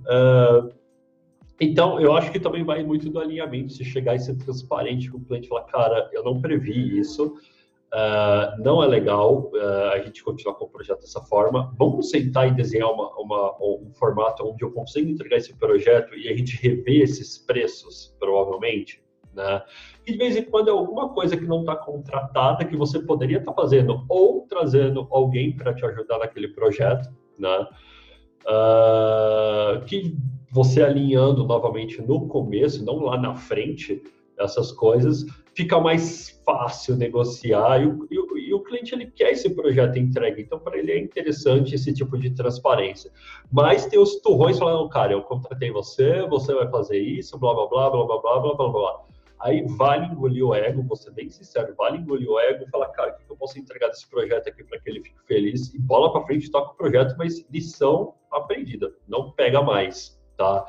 [0.00, 0.72] uh,
[1.60, 5.18] então, eu acho que também vai muito do alinhamento, se chegar e ser transparente com
[5.18, 7.34] o cliente e falar, cara, eu não previ isso,
[7.96, 11.72] Uh, não é legal uh, a gente continuar com o projeto dessa forma.
[11.78, 16.28] Vamos sentar e desenhar uma, uma, um formato onde eu consiga entregar esse projeto e
[16.28, 19.02] a gente rever esses preços, provavelmente.
[19.32, 19.62] Né?
[20.06, 23.38] E de vez em quando é alguma coisa que não está contratada que você poderia
[23.38, 27.66] estar tá fazendo ou trazendo alguém para te ajudar naquele projeto, né?
[28.44, 30.16] Uh, que
[30.50, 34.02] você alinhando novamente no começo, não lá na frente,
[34.38, 39.50] essas coisas, fica mais fácil negociar e o, e e o cliente ele quer esse
[39.50, 43.10] projeto entregue, então para ele é interessante esse tipo de transparência.
[43.50, 47.66] Mas tem os turrões falando, cara, eu contratei você, você vai fazer isso, blá blá
[47.66, 49.00] blá blá blá blá blá blá blá.
[49.40, 52.88] Aí vale engolir o ego, vou ser bem sincero, vale engolir o ego e falar,
[52.90, 55.78] cara, o que eu posso entregar desse projeto aqui para que ele fique feliz e
[55.78, 60.64] bola para frente, toca o projeto, mas lição aprendida, não pega mais, tá?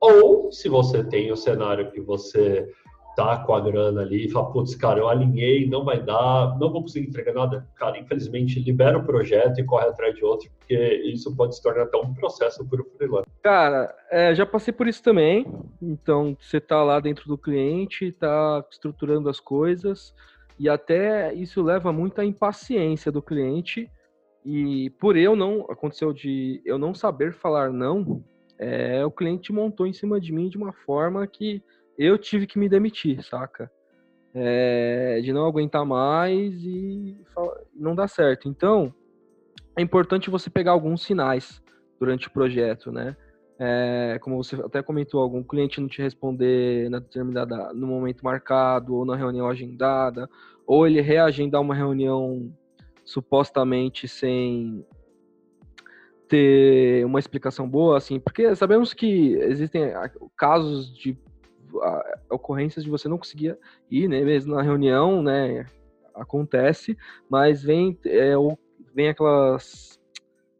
[0.00, 2.68] Ou se você tem o cenário que você
[3.14, 6.70] tá com a grana ali e fala, putz, cara, eu alinhei, não vai dar, não
[6.70, 7.66] vou conseguir entregar nada.
[7.76, 11.84] Cara, infelizmente, libera o projeto e corre atrás de outro, porque isso pode se tornar
[11.84, 13.30] até um processo por freelancer.
[13.42, 15.46] Cara, é, já passei por isso também.
[15.80, 20.14] Então, você tá lá dentro do cliente, tá estruturando as coisas,
[20.58, 23.90] e até isso leva muita impaciência do cliente.
[24.44, 28.24] E por eu não, aconteceu de eu não saber falar não,
[28.58, 31.62] é, o cliente montou em cima de mim de uma forma que
[31.98, 33.70] eu tive que me demitir, saca?
[34.34, 37.16] É, de não aguentar mais e
[37.74, 38.48] não dá certo.
[38.48, 38.94] Então,
[39.76, 41.62] é importante você pegar alguns sinais
[41.98, 43.16] durante o projeto, né?
[43.58, 48.94] É, como você até comentou, algum cliente não te responder na determinada, no momento marcado
[48.94, 50.28] ou na reunião agendada,
[50.66, 52.52] ou ele reagendar uma reunião
[53.04, 54.84] supostamente sem
[56.28, 59.92] ter uma explicação boa, assim, porque sabemos que existem
[60.36, 61.16] casos de
[62.30, 63.56] ocorrências de você não conseguir
[63.90, 65.66] ir, né, mesmo na reunião, né,
[66.14, 66.96] acontece,
[67.28, 68.34] mas vem, é,
[68.94, 69.98] vem aquelas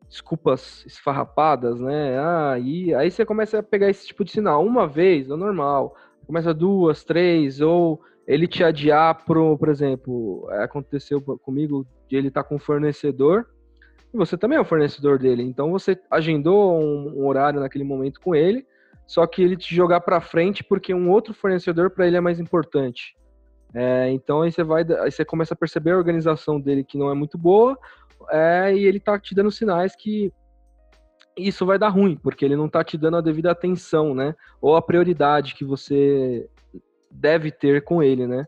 [0.09, 4.87] desculpas esfarrapadas, né, ah, e aí você começa a pegar esse tipo de sinal, uma
[4.87, 5.97] vez, é normal,
[6.27, 12.43] começa duas, três, ou ele te adiar pro, por exemplo, aconteceu comigo de ele estar
[12.43, 13.47] tá com um fornecedor,
[14.13, 18.21] e você também é o fornecedor dele, então você agendou um, um horário naquele momento
[18.21, 18.67] com ele,
[19.13, 22.41] só que ele te jogar para frente porque um outro fornecedor para ele é mais
[22.41, 23.15] importante.
[23.75, 27.11] É, então aí você vai, aí você começa a perceber a organização dele que não
[27.11, 27.79] é muito boa,
[28.31, 30.33] é, e ele tá te dando sinais que
[31.37, 34.35] isso vai dar ruim, porque ele não tá te dando a devida atenção, né?
[34.63, 36.49] Ou a prioridade que você
[37.11, 38.47] deve ter com ele, né?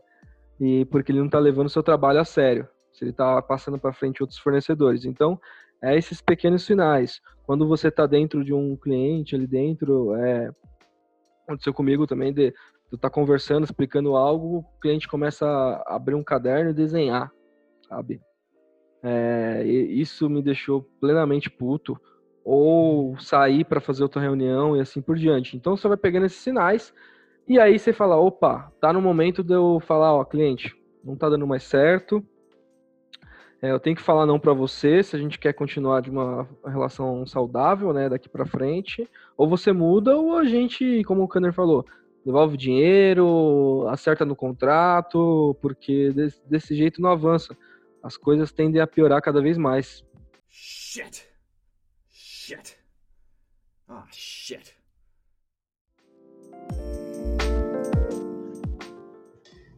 [0.59, 2.67] E porque ele não tá levando seu trabalho a sério.
[2.91, 5.05] Se ele tá passando para frente outros fornecedores.
[5.05, 5.39] Então,
[5.81, 7.21] é esses pequenos sinais.
[7.45, 10.49] Quando você está dentro de um cliente ali dentro, é,
[11.43, 12.53] aconteceu comigo também, de
[12.89, 17.31] tu tá conversando, explicando algo, o cliente começa a abrir um caderno e desenhar,
[17.87, 18.21] sabe?
[19.03, 21.99] É, isso me deixou plenamente puto.
[22.43, 25.57] Ou sair para fazer outra reunião e assim por diante.
[25.57, 26.93] Então você vai pegando esses sinais
[27.47, 31.29] e aí você fala, opa, tá no momento de eu falar, ó, cliente, não tá
[31.29, 32.23] dando mais certo.
[33.65, 36.47] É, eu tenho que falar não para você se a gente quer continuar de uma
[36.65, 39.09] relação saudável, né, daqui para frente.
[39.35, 41.85] Ou você muda ou a gente, como o Kanner falou,
[42.23, 47.57] devolve dinheiro, acerta no contrato, porque desse, desse jeito não avança
[48.05, 50.03] as coisas tendem a piorar cada vez mais.
[50.47, 51.27] Shit.
[52.11, 52.77] Shit.
[53.89, 54.77] Ah, shit.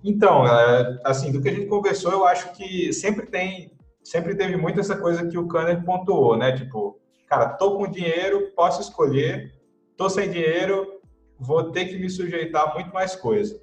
[0.04, 3.72] Então, é, assim, do que a gente conversou, eu acho que sempre tem,
[4.08, 6.54] sempre teve muito essa coisa que o Kanner pontuou, né?
[6.54, 9.54] Tipo, cara, tô com dinheiro, posso escolher,
[9.98, 11.02] tô sem dinheiro,
[11.38, 13.62] vou ter que me sujeitar a muito mais coisa.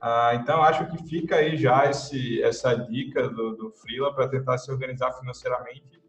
[0.00, 4.58] Ah, então, acho que fica aí já esse, essa dica do, do Freela para tentar
[4.58, 6.02] se organizar financeiramente.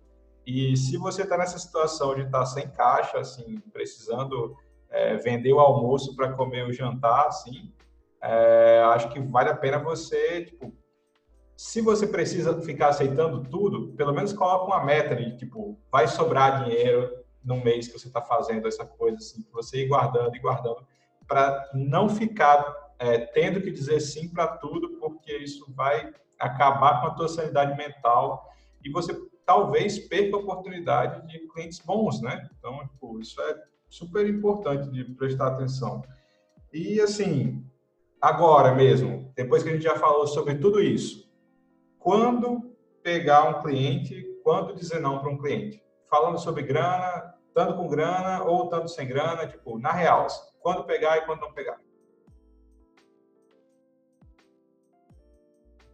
[0.48, 4.56] E se você está nessa situação de estar tá sem caixa, assim, precisando
[4.90, 7.72] é, vender o almoço para comer o jantar, assim,
[8.20, 10.74] é, acho que vale a pena você, tipo,
[11.56, 16.64] se você precisa ficar aceitando tudo, pelo menos coloca uma meta de, tipo, vai sobrar
[16.64, 17.10] dinheiro
[17.44, 20.86] no mês que você está fazendo essa coisa, assim, você ir guardando e guardando,
[21.28, 27.08] para não ficar é, tendo que dizer sim para tudo, porque isso vai acabar com
[27.08, 28.52] a tua sanidade mental
[28.84, 29.16] e você
[29.46, 32.50] talvez perca a oportunidade de clientes bons, né?
[32.58, 36.04] Então, tipo, isso é super importante de prestar atenção.
[36.74, 37.64] E, assim,
[38.20, 41.25] agora mesmo, depois que a gente já falou sobre tudo isso,
[42.06, 45.82] quando pegar um cliente, quando dizer não para um cliente?
[46.08, 50.28] Falando sobre grana, tanto com grana ou tanto sem grana, tipo, na real,
[50.60, 51.80] quando pegar e quando não pegar.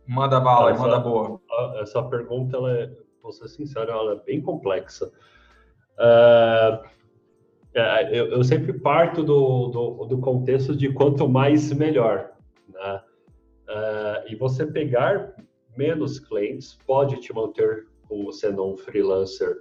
[0.05, 1.41] Manda bala, essa, manda boa.
[1.79, 2.91] Essa pergunta, ela é,
[3.23, 5.09] vou ser sincero, ela é bem complexa.
[5.97, 6.81] É,
[7.73, 12.33] é, eu, eu, sempre parto do, do, do, contexto de quanto mais, melhor.
[12.67, 13.01] Né?
[13.69, 15.33] É, e você pegar
[15.77, 19.59] menos clientes pode te manter como sendo um freelancer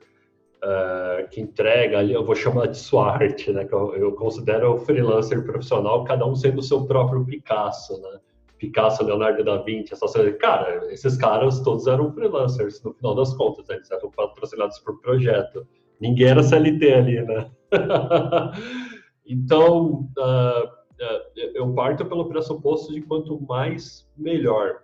[0.65, 3.65] uh, que entrega ali, eu vou chamar de sua arte, né?
[3.65, 8.21] Que eu, eu considero o freelancer profissional, cada um sendo o seu próprio Picasso, né?
[8.59, 10.37] Picasso, Leonardo da Vinci, essas coisas.
[10.37, 13.77] Cara, esses caras todos eram freelancers, no final das contas, né?
[13.77, 15.67] eles eram patrocinados por projeto.
[15.99, 17.51] Ninguém era CLT ali, né?
[19.27, 24.83] então, uh, uh, eu parto pelo pressuposto de quanto mais, melhor.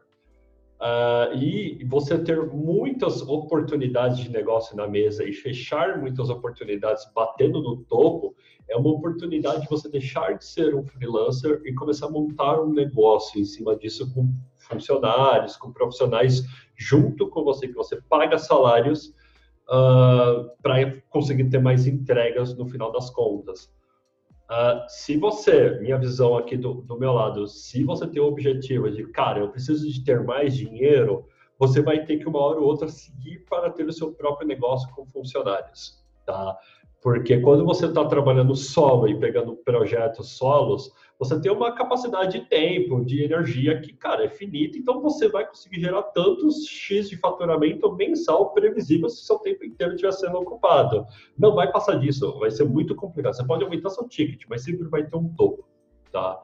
[0.79, 7.63] Uh, e você ter muitas oportunidades de negócio na mesa e fechar muitas oportunidades batendo
[7.63, 8.37] no topo
[8.69, 12.73] é uma oportunidade de você deixar de ser um freelancer e começar a montar um
[12.73, 16.43] negócio em cima disso com funcionários, com profissionais
[16.77, 19.15] junto com você, que você paga salários
[19.69, 23.71] uh, para conseguir ter mais entregas no final das contas.
[24.51, 28.89] Uh, se você, minha visão aqui do, do meu lado, se você tem o objetivo
[28.91, 31.27] de, cara, eu preciso de ter mais dinheiro,
[31.59, 34.89] você vai ter que uma hora ou outra seguir para ter o seu próprio negócio
[34.95, 36.57] com funcionários, tá?
[37.03, 42.47] Porque quando você está trabalhando solo e pegando projetos solos, você tem uma capacidade de
[42.47, 47.17] tempo, de energia que, cara, é finita, então você vai conseguir gerar tantos X de
[47.17, 51.07] faturamento mensal previsível se seu tempo inteiro estiver sendo ocupado.
[51.39, 53.35] Não vai passar disso, vai ser muito complicado.
[53.35, 55.65] Você pode aumentar seu ticket, mas sempre vai ter um topo,
[56.13, 56.43] tá?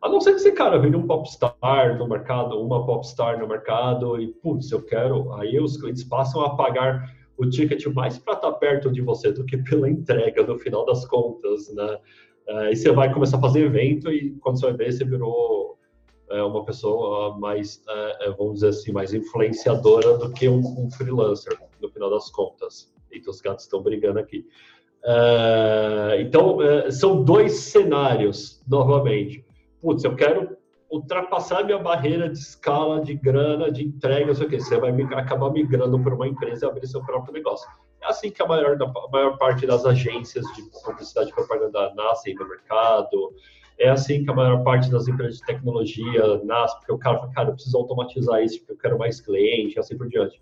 [0.00, 4.20] A não ser que esse cara vire um popstar no mercado, uma popstar no mercado
[4.20, 8.52] e, putz, eu quero, aí os clientes passam a pagar o ticket mais para estar
[8.52, 11.98] tá perto de você do que pela entrega no final das contas, né?
[12.48, 15.78] Uh, e você vai começar a fazer evento e quando você vai ver, você virou
[16.30, 21.58] uh, uma pessoa mais, uh, vamos dizer assim, mais influenciadora do que um, um, freelancer,
[21.80, 22.92] no final das contas.
[23.10, 24.44] Eita, os gatos estão brigando aqui.
[26.18, 26.58] então,
[26.90, 29.44] são dois cenários, novamente.
[29.80, 30.56] Putz, eu quero
[30.90, 34.58] ultrapassar minha barreira de escala, de grana, de entrega, não sei o que.
[34.58, 37.68] Você vai acabar migrando para uma empresa e abrir seu próprio negócio.
[38.04, 42.34] É assim que a maior, a maior parte das agências de publicidade e propaganda nascem
[42.34, 43.34] no mercado.
[43.78, 47.32] É assim que a maior parte das empresas de tecnologia nasce, porque o cara fala,
[47.32, 50.40] cara, eu preciso automatizar isso, porque eu quero mais cliente, assim por diante.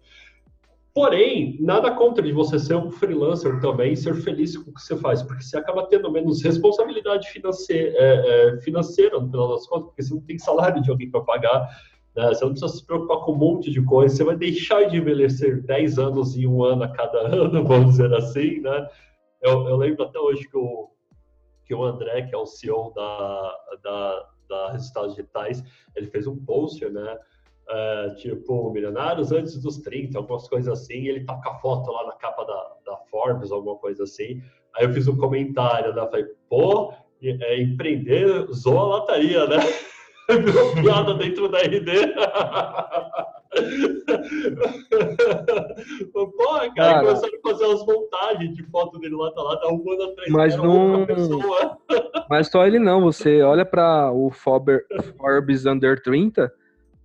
[0.94, 4.94] Porém, nada contra de você ser um freelancer também ser feliz com o que você
[4.96, 9.86] faz, porque você acaba tendo menos responsabilidade financeira, é, é, financeira no final das contas,
[9.86, 11.66] porque você não tem salário de alguém para pagar,
[12.14, 12.28] né?
[12.28, 15.62] você não precisa se preocupar com um monte de coisa, você vai deixar de envelhecer
[15.62, 18.88] 10 anos e um ano a cada ano, vamos dizer assim, né?
[19.42, 20.90] Eu, eu lembro até hoje que o,
[21.64, 25.64] que o André, que é o CEO da, da, da Resultados Digitais,
[25.96, 27.18] ele fez um post, né?
[27.62, 32.06] Uh, tipo, milionários antes dos 30, algumas coisas assim, e ele com a foto lá
[32.06, 34.42] na capa da, da Forbes, alguma coisa assim.
[34.76, 36.06] Aí eu fiz um comentário, né?
[36.06, 36.92] Falei, pô,
[37.22, 39.56] é, empreender zoa a lataria, né?
[40.38, 42.14] Virou piada dentro da RD.
[46.12, 49.66] Pô, cara, cara, começaram a fazer umas montagens de foto dele lá, tá lá, tá
[49.66, 51.06] arrumando atrás mas não...
[52.30, 56.50] Mas só ele não, você olha para o Forbes Under 30,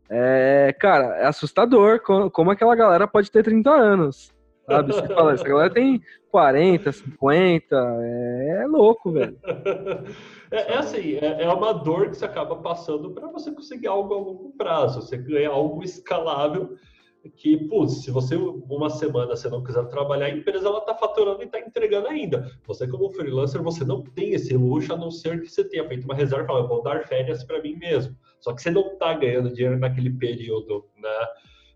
[0.09, 1.99] é, cara, é assustador
[2.31, 4.33] como aquela galera pode ter 30 anos.
[4.65, 4.93] Sabe?
[4.93, 6.01] Você fala, essa galera tem
[6.37, 9.35] 40, 50, é, é louco, velho.
[10.49, 14.13] É, é assim, é, é, uma dor que você acaba passando para você conseguir algo
[14.13, 15.01] a longo prazo.
[15.01, 16.77] Você ganha algo escalável
[17.35, 21.41] que, putz, se você uma semana você não quiser trabalhar, a empresa ela está faturando
[21.41, 22.49] e está entregando ainda.
[22.65, 26.05] Você como freelancer, você não tem esse luxo, a não ser que você tenha feito
[26.05, 28.15] uma reserva e fala, vou dar férias para mim mesmo.
[28.39, 31.27] Só que você não está ganhando dinheiro naquele período, né?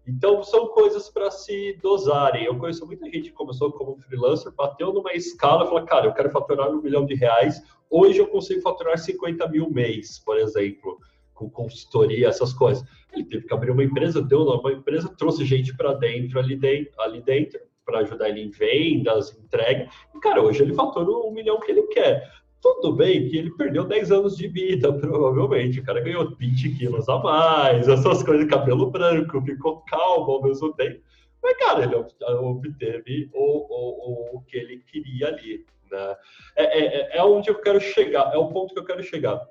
[0.08, 2.46] Então, são coisas para se dosarem.
[2.46, 6.14] Eu conheço muita gente que começou como freelancer, bateu numa escala e falou, cara, eu
[6.14, 10.98] quero faturar um milhão de reais, hoje eu consigo faturar 50 mil mês, por exemplo,
[11.34, 12.84] com consultoria, essas coisas.
[13.14, 17.00] Ele teve que abrir uma empresa, deu uma empresa, trouxe gente para dentro, ali dentro,
[17.02, 19.90] ali dentro para ajudar ele em vendas, entrega.
[20.16, 22.32] E, cara, hoje ele fatura um milhão que ele quer.
[22.62, 25.80] Tudo bem que ele perdeu 10 anos de vida, provavelmente.
[25.80, 30.72] O cara ganhou 20 quilos a mais, essas coisas, cabelo branco, ficou calmo ao mesmo
[30.74, 31.02] tempo.
[31.42, 35.66] Mas, cara, ele obteve o, o, o que ele queria ali.
[35.90, 36.16] Né?
[36.56, 39.42] É, é, é onde eu quero chegar, é o ponto que eu quero chegar.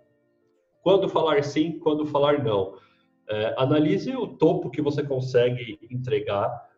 [0.83, 2.79] Quando falar sim, quando falar não.
[3.29, 6.70] É, analise o topo que você consegue entregar é,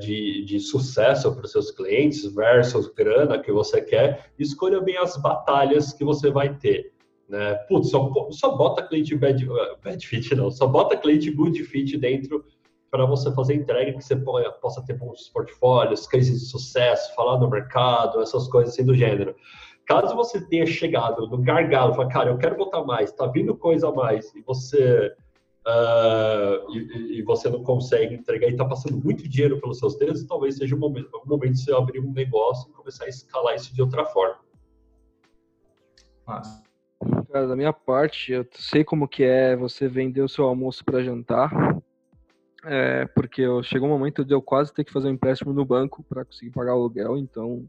[0.00, 5.16] de, de sucesso para os seus clientes versus grana que você quer, escolha bem as
[5.16, 6.92] batalhas que você vai ter.
[7.28, 7.54] Né?
[7.68, 9.46] Putz, só, só bota cliente bad,
[9.82, 12.44] bad fit, não, só bota cliente good fit dentro
[12.90, 14.16] para você fazer entrega que você
[14.62, 19.34] possa ter bons portfólios, cases de sucesso, falar no mercado, essas coisas assim do gênero.
[19.86, 23.88] Caso você tenha chegado no gargalo, falar, cara, eu quero botar mais, tá vindo coisa
[23.88, 25.12] a mais, e você
[25.68, 30.24] uh, e, e, você não consegue entregar e está passando muito dinheiro pelos seus dedos,
[30.24, 33.54] talvez seja o momento, o momento de você abrir um negócio e começar a escalar
[33.54, 34.38] isso de outra forma.
[37.30, 41.02] Cara, da minha parte, eu sei como que é você vender o seu almoço para
[41.02, 41.50] jantar.
[42.64, 45.64] É, porque eu, chegou um momento de eu quase ter que fazer um empréstimo no
[45.64, 47.64] banco para conseguir pagar o aluguel, então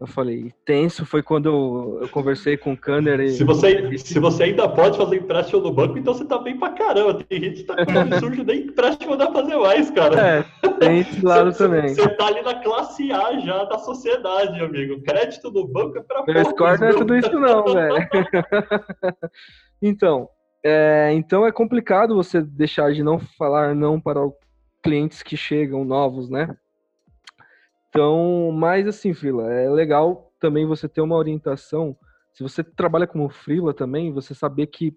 [0.00, 3.20] eu falei, tenso foi quando eu, eu conversei com o Kanner.
[3.20, 3.32] E...
[3.32, 6.70] Se você, se você ainda pode fazer empréstimo no banco, então você tá bem pra
[6.70, 7.22] caramba.
[7.22, 10.18] Tem gente que tá com absurdo, nem empréstimo dá pra fazer mais, cara.
[10.18, 10.42] É,
[10.78, 11.94] tem esse lado você, também.
[11.94, 15.02] Você tá ali na classe A já da sociedade, amigo.
[15.02, 18.08] Crédito no banco é pra Meu score não é tudo isso não, velho.
[19.82, 20.30] então,
[20.64, 24.20] é, então é complicado você deixar de não falar não para
[24.82, 26.56] clientes que chegam novos, né?
[27.90, 31.96] Então, mas assim, Frila, é legal também você ter uma orientação.
[32.32, 34.96] Se você trabalha como Frila também, você saber que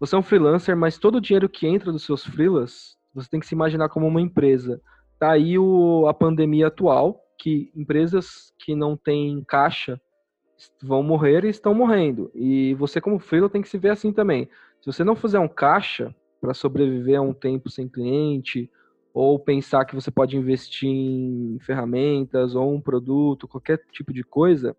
[0.00, 3.40] você é um freelancer, mas todo o dinheiro que entra dos seus freelas, você tem
[3.40, 4.80] que se imaginar como uma empresa.
[5.18, 10.00] Tá aí o, a pandemia atual, que empresas que não têm caixa
[10.82, 12.30] vão morrer e estão morrendo.
[12.34, 14.48] E você como freela tem que se ver assim também.
[14.80, 18.70] Se você não fizer um caixa para sobreviver a um tempo sem cliente,
[19.12, 24.76] ou pensar que você pode investir em ferramentas ou um produto, qualquer tipo de coisa,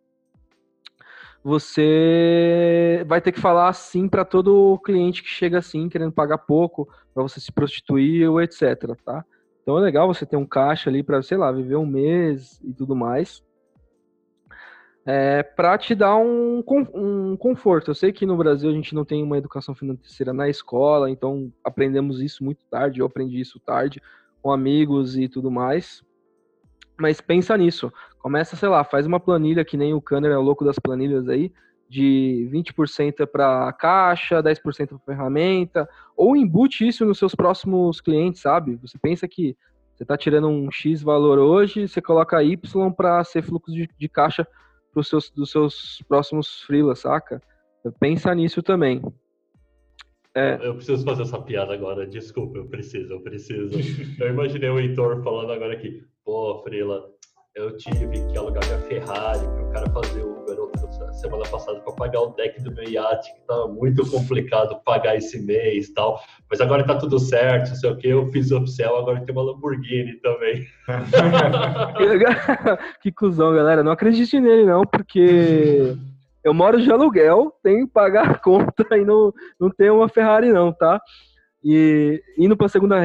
[1.44, 6.88] você vai ter que falar sim para todo cliente que chega assim, querendo pagar pouco,
[7.14, 9.24] para você se prostituir ou etc, tá?
[9.62, 12.74] Então é legal você ter um caixa ali para, sei lá, viver um mês e
[12.74, 13.44] tudo mais.
[15.06, 17.90] É, para te dar um, um conforto.
[17.90, 21.52] Eu sei que no Brasil a gente não tem uma educação financeira na escola, então
[21.64, 24.02] aprendemos isso muito tarde, eu aprendi isso tarde,
[24.42, 26.04] com amigos e tudo mais.
[27.00, 27.92] Mas pensa nisso.
[28.20, 31.30] Começa, sei lá, faz uma planilha que nem o Kanner é o louco das planilhas
[31.30, 31.52] aí,
[31.90, 38.76] de 20% para caixa, 10% para ferramenta, ou embute isso nos seus próximos clientes, sabe?
[38.76, 39.58] Você pensa que
[39.96, 44.08] você está tirando um X valor hoje, você coloca Y para ser fluxo de, de
[44.08, 44.48] caixa
[44.92, 47.42] pros seus, dos seus próximos freelas, saca?
[48.00, 49.02] Pensa nisso também.
[50.36, 50.60] É.
[50.62, 53.72] Eu preciso fazer essa piada agora, desculpa, eu preciso, eu preciso.
[54.22, 57.10] eu imaginei o Heitor falando agora aqui, pô, Frila,
[57.56, 60.60] eu tive que alugar minha Ferrari para o cara fazer o Uber
[61.20, 65.40] semana passada para pagar o deck do meu iate, que tava muito complicado pagar esse
[65.40, 66.22] mês tal.
[66.50, 69.44] Mas agora tá tudo certo, não sei o que, eu fiz upsell, agora tem uma
[69.44, 70.66] Lamborghini também.
[73.02, 73.84] que cuzão, galera.
[73.84, 75.96] Não acredite nele, não, porque
[76.44, 80.52] eu moro de aluguel, tenho que pagar a conta e não, não tenho uma Ferrari
[80.52, 81.00] não, tá?
[81.64, 83.00] E indo para a segunda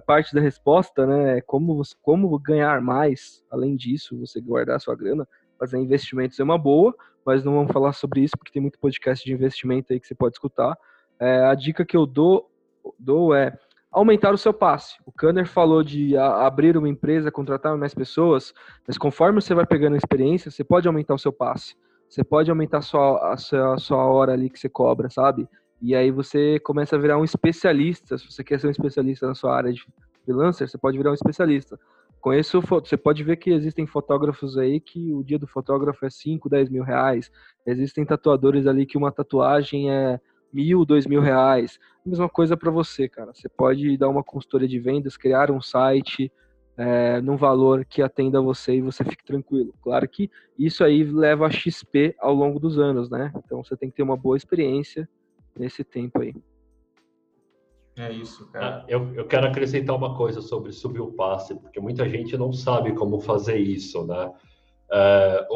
[0.00, 5.26] parte da resposta, né, como, como ganhar mais, além disso, você guardar sua grana,
[5.58, 6.94] fazer investimentos é uma boa,
[7.24, 10.14] mas não vamos falar sobre isso porque tem muito podcast de investimento aí que você
[10.14, 10.76] pode escutar.
[11.18, 12.50] É, a dica que eu dou,
[12.98, 13.58] dou é
[13.90, 14.96] aumentar o seu passe.
[15.06, 18.52] O Kanner falou de a, abrir uma empresa, contratar mais pessoas,
[18.86, 21.74] mas conforme você vai pegando experiência, você pode aumentar o seu passe.
[22.08, 25.48] Você pode aumentar a sua, a sua, a sua hora ali que você cobra, sabe?
[25.80, 28.16] E aí você começa a virar um especialista.
[28.16, 29.84] Se você quer ser um especialista na sua área de
[30.24, 31.78] freelancer, você pode virar um especialista.
[32.20, 36.48] Conheço, você pode ver que existem fotógrafos aí que o dia do fotógrafo é 5,
[36.48, 37.30] 10 mil reais.
[37.64, 40.18] Existem tatuadores ali que uma tatuagem é
[40.52, 41.78] mil, dois mil reais.
[42.04, 43.32] Mesma coisa para você, cara.
[43.32, 46.32] Você pode dar uma consultoria de vendas, criar um site
[46.76, 49.74] é, num valor que atenda você e você fique tranquilo.
[49.82, 53.32] Claro que isso aí leva a XP ao longo dos anos, né?
[53.44, 55.08] Então você tem que ter uma boa experiência
[55.58, 56.34] nesse tempo aí.
[57.98, 58.82] É isso, cara.
[58.82, 62.52] Ah, eu, eu quero acrescentar uma coisa sobre subir o passe, porque muita gente não
[62.52, 64.30] sabe como fazer isso, né?
[64.92, 65.46] É,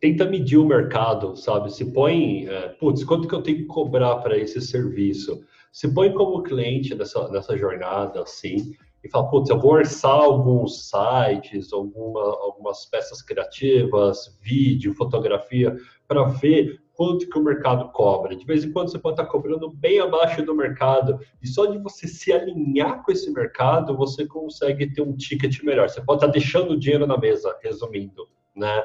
[0.00, 1.70] tenta medir o mercado, sabe?
[1.70, 5.44] Se põe, é, putz, quanto que eu tenho que cobrar para esse serviço?
[5.70, 8.72] Se põe como cliente nessa, nessa jornada, assim,
[9.04, 15.76] e fala, putz, eu vou orçar alguns sites, alguma, algumas peças criativas, vídeo, fotografia,
[16.08, 18.34] para ver quanto que o mercado cobra.
[18.34, 21.78] De vez em quando você pode estar cobrando bem abaixo do mercado e só de
[21.78, 25.88] você se alinhar com esse mercado você consegue ter um ticket melhor.
[25.88, 28.84] Você pode estar deixando o dinheiro na mesa, resumindo, né?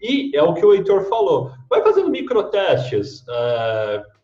[0.00, 1.52] E é o que o Heitor falou.
[1.68, 3.22] Vai fazendo microtestes.
[3.22, 4.18] Uh,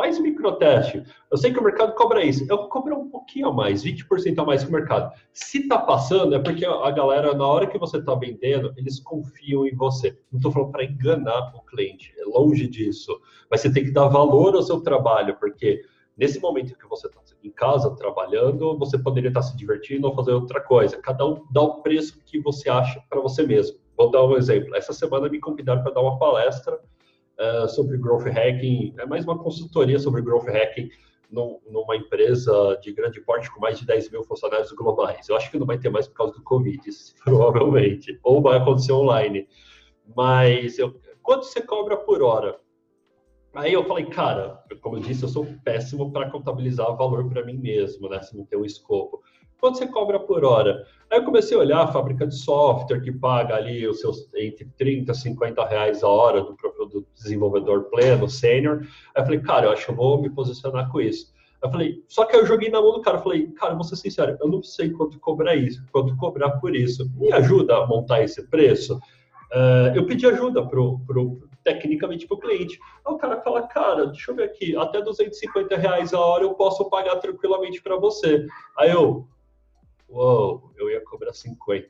[0.00, 1.04] faz microteste.
[1.30, 2.46] Eu sei que o mercado cobra isso.
[2.48, 5.12] Eu cobro um pouquinho a mais, 20% a mais que o mercado.
[5.30, 9.66] Se tá passando, é porque a galera, na hora que você está vendendo, eles confiam
[9.66, 10.18] em você.
[10.32, 13.20] Não estou falando para enganar o cliente, é longe disso.
[13.50, 15.82] Mas você tem que dar valor ao seu trabalho, porque
[16.16, 20.14] nesse momento que você está em casa trabalhando, você poderia estar tá se divertindo ou
[20.14, 20.96] fazer outra coisa.
[20.96, 23.78] Cada um dá o preço que você acha para você mesmo.
[23.98, 24.74] Vou dar um exemplo.
[24.74, 26.80] Essa semana me convidaram para dar uma palestra
[27.40, 30.90] uh, sobre growth hacking, é mais uma consultoria sobre growth hacking
[31.30, 35.28] no, numa empresa de grande porte com mais de 10 mil funcionários globais.
[35.28, 36.80] Eu acho que não vai ter mais por causa do Covid,
[37.24, 39.48] provavelmente, ou vai acontecer online.
[40.14, 42.58] Mas eu, quanto você cobra por hora?
[43.54, 47.56] Aí eu falei, cara, como eu disse, eu sou péssimo para contabilizar valor para mim
[47.56, 48.20] mesmo, né?
[48.22, 49.22] Se não tem um escopo.
[49.60, 50.86] Quanto você cobra por hora?
[51.10, 54.64] Aí eu comecei a olhar a fábrica de software que paga ali os seus entre
[54.78, 56.56] 30 e 50 reais a hora do,
[56.86, 58.86] do desenvolvedor pleno, sênior.
[59.14, 61.32] Aí eu falei, cara, eu acho que eu vou me posicionar com isso.
[61.62, 63.84] Aí eu falei, só que eu joguei na mão do cara, eu falei, cara, vou
[63.84, 67.10] ser sincero, eu não sei quanto cobrar isso, quanto cobrar por isso.
[67.16, 68.96] Me ajuda a montar esse preço?
[69.52, 72.78] Uh, eu pedi ajuda pro, pro, tecnicamente para o cliente.
[73.04, 76.54] Aí o cara fala, cara, deixa eu ver aqui, até 250 reais a hora eu
[76.54, 78.46] posso pagar tranquilamente para você.
[78.78, 79.26] Aí eu,
[80.10, 81.88] uou, eu ia cobrar 50,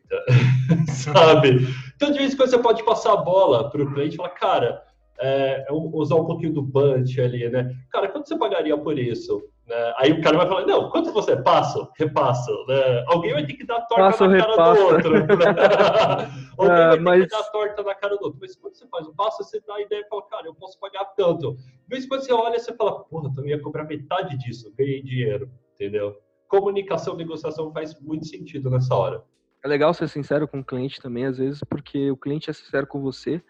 [0.89, 1.67] sabe?
[1.97, 4.31] Então, de vez em quando, você pode passar a bola para o cliente e falar,
[4.31, 4.85] cara,
[5.21, 7.75] é, usar um pouquinho do bunch ali, né?
[7.91, 9.43] Cara, quanto você pagaria por isso?
[9.67, 9.95] Né?
[9.99, 11.89] Aí o cara vai falar, não, quanto você passa?
[11.97, 12.51] Repassa.
[12.67, 13.05] Né?
[13.07, 15.11] Alguém vai ter que dar torta Passo, na cara do outro.
[15.13, 15.27] Né?
[16.59, 17.23] Alguém é, vai ter mas...
[17.23, 18.39] que dar torta na cara do outro.
[18.41, 20.79] Mas quando você faz o passo, você dá a ideia e fala, cara, eu posso
[20.81, 21.53] pagar tanto.
[21.53, 25.03] De vez em quando você olha, você fala, porra, eu ia cobrar metade disso, ganhei
[25.03, 26.17] dinheiro, entendeu?
[26.51, 29.23] Comunicação, negociação faz muito sentido nessa hora.
[29.65, 32.87] É legal ser sincero com o cliente também, às vezes, porque o cliente é sincero
[32.87, 33.41] com você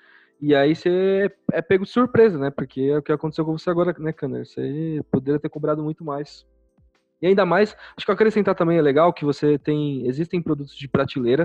[0.41, 2.51] e aí você é pego de surpresa, né?
[2.51, 4.47] Porque é o que aconteceu com você agora, né, Kanner?
[4.47, 6.47] Você poderia ter cobrado muito mais.
[7.23, 10.89] E ainda mais, acho que acrescentar também é legal que você tem, existem produtos de
[10.89, 11.45] prateleira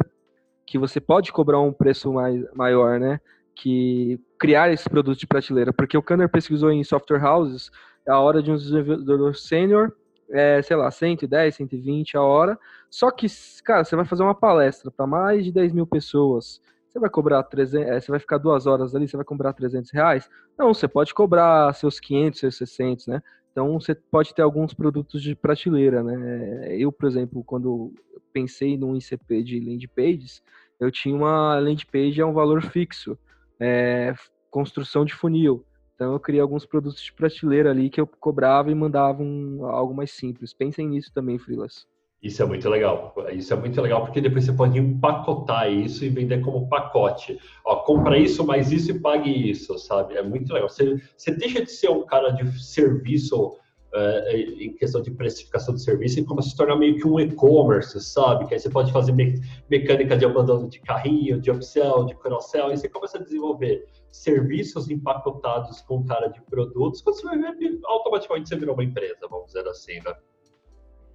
[0.65, 3.19] que você pode cobrar um preço mais, maior, né?
[3.55, 7.69] Que criar esses produtos de prateleira, porque o Kanner pesquisou em software houses
[8.07, 9.93] a hora de um desenvolvedor sênior
[10.29, 12.59] é, sei lá, 110, 120 a hora.
[12.89, 13.27] Só que,
[13.63, 16.61] cara, você vai fazer uma palestra para mais de 10 mil pessoas.
[16.87, 19.91] Você vai cobrar 300, é, você vai ficar duas horas ali, você vai cobrar 300
[19.91, 20.29] reais?
[20.57, 23.21] Não, você pode cobrar seus 500, seus 600, né?
[23.51, 26.75] Então, você pode ter alguns produtos de prateleira, né?
[26.77, 27.93] Eu, por exemplo, quando
[28.33, 30.41] pensei num ICP de landing pages,
[30.79, 33.17] eu tinha uma landing page a um valor fixo,
[33.59, 34.13] é,
[34.49, 35.65] construção de funil.
[35.95, 39.93] Então eu criei alguns produtos de prateleira ali que eu cobrava e mandava um, algo
[39.93, 40.53] mais simples.
[40.53, 41.87] Pensem nisso também, Frilas.
[42.21, 43.13] Isso é muito legal.
[43.31, 47.39] Isso é muito legal porque depois você pode empacotar isso e vender como pacote.
[47.63, 50.15] Ó, compra isso, mais isso e pague isso, sabe?
[50.15, 50.67] É muito legal.
[50.67, 53.55] Você, você deixa de ser um cara de serviço
[53.95, 57.19] é, em questão de precificação de serviço e começa a se tornar meio que um
[57.19, 58.45] e-commerce, sabe?
[58.45, 62.71] Que aí você pode fazer me mecânica de abandono de carrinho, de upsell, de cross-sell,
[62.71, 67.79] e você começa a desenvolver serviços empacotados com cara de produtos, quando você vai ver,
[67.85, 70.13] automaticamente você virou uma empresa, vamos dizer assim, né?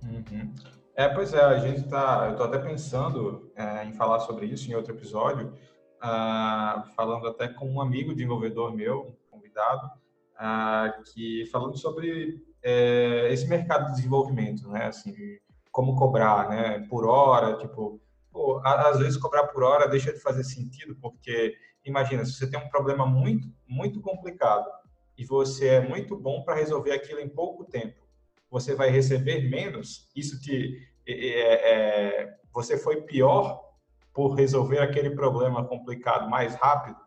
[0.05, 0.55] Uhum.
[0.95, 4.71] É, pois é, a gente tá, eu estou até pensando é, em falar sobre isso
[4.71, 5.53] em outro episódio,
[6.03, 9.91] uh, falando até com um amigo desenvolvedor meu, convidado,
[10.41, 14.87] uh, que falando sobre é, esse mercado de desenvolvimento, né?
[14.87, 15.15] Assim,
[15.71, 16.87] como cobrar, né?
[16.89, 18.01] Por hora, tipo,
[18.33, 22.59] pô, às vezes cobrar por hora deixa de fazer sentido, porque imagina, se você tem
[22.59, 24.67] um problema muito, muito complicado
[25.17, 28.01] e você é muito bom para resolver aquilo em pouco tempo,
[28.51, 33.71] você vai receber menos, isso te, é, é, você foi pior
[34.13, 36.99] por resolver aquele problema complicado mais rápido,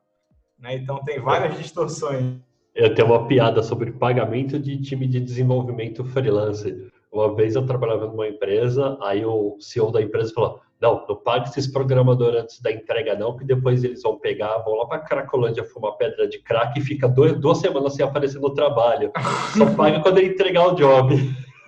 [0.57, 0.75] né?
[0.75, 2.41] Então tem várias distorções
[2.76, 6.89] eu tenho uma piada sobre pagamento de time de desenvolvimento freelance.
[7.11, 11.47] Uma vez eu trabalhava numa empresa, aí o CEO da empresa falou: Não, não pague
[11.47, 15.63] esses programadores antes da entrega, não, que depois eles vão pegar, vão lá para Cracolândia
[15.63, 19.11] fumar pedra de crack e fica dois, duas semanas sem aparecer no trabalho.
[19.55, 21.15] Só paga quando ele entregar o job.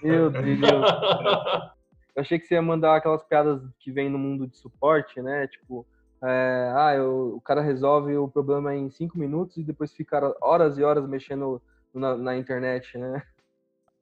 [0.01, 0.55] Meu Deus.
[2.15, 5.47] Eu achei que você ia mandar aquelas piadas que vem no mundo de suporte, né?
[5.47, 5.85] Tipo,
[6.25, 10.77] é, ah, eu, o cara resolve o problema em cinco minutos e depois fica horas
[10.77, 11.61] e horas mexendo
[11.93, 13.21] na, na internet, né?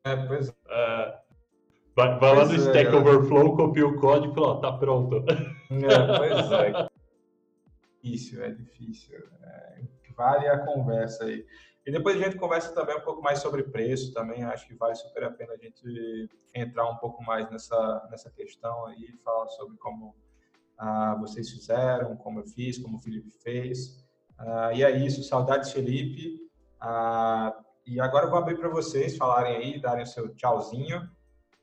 [0.06, 0.54] É, pois é.
[0.70, 1.20] é.
[1.96, 5.18] Vai, vai lá no é, Stack Overflow, copia o código e fala, ó, tá pronto.
[5.18, 6.88] É, pois é.
[8.02, 9.18] Difícil, é difícil.
[9.44, 9.82] É,
[10.16, 11.46] vale a conversa aí.
[11.86, 14.44] E depois a gente conversa também um pouco mais sobre preço também.
[14.44, 18.86] Acho que vale super a pena a gente entrar um pouco mais nessa, nessa questão
[18.88, 20.16] aí, falar sobre como
[20.78, 24.04] ah, vocês fizeram, como eu fiz, como o Felipe fez.
[24.38, 26.40] Ah, e é isso, saudades, Felipe.
[26.80, 27.56] Ah,
[27.86, 31.10] e agora eu vou abrir para vocês falarem aí, darem o seu tchauzinho.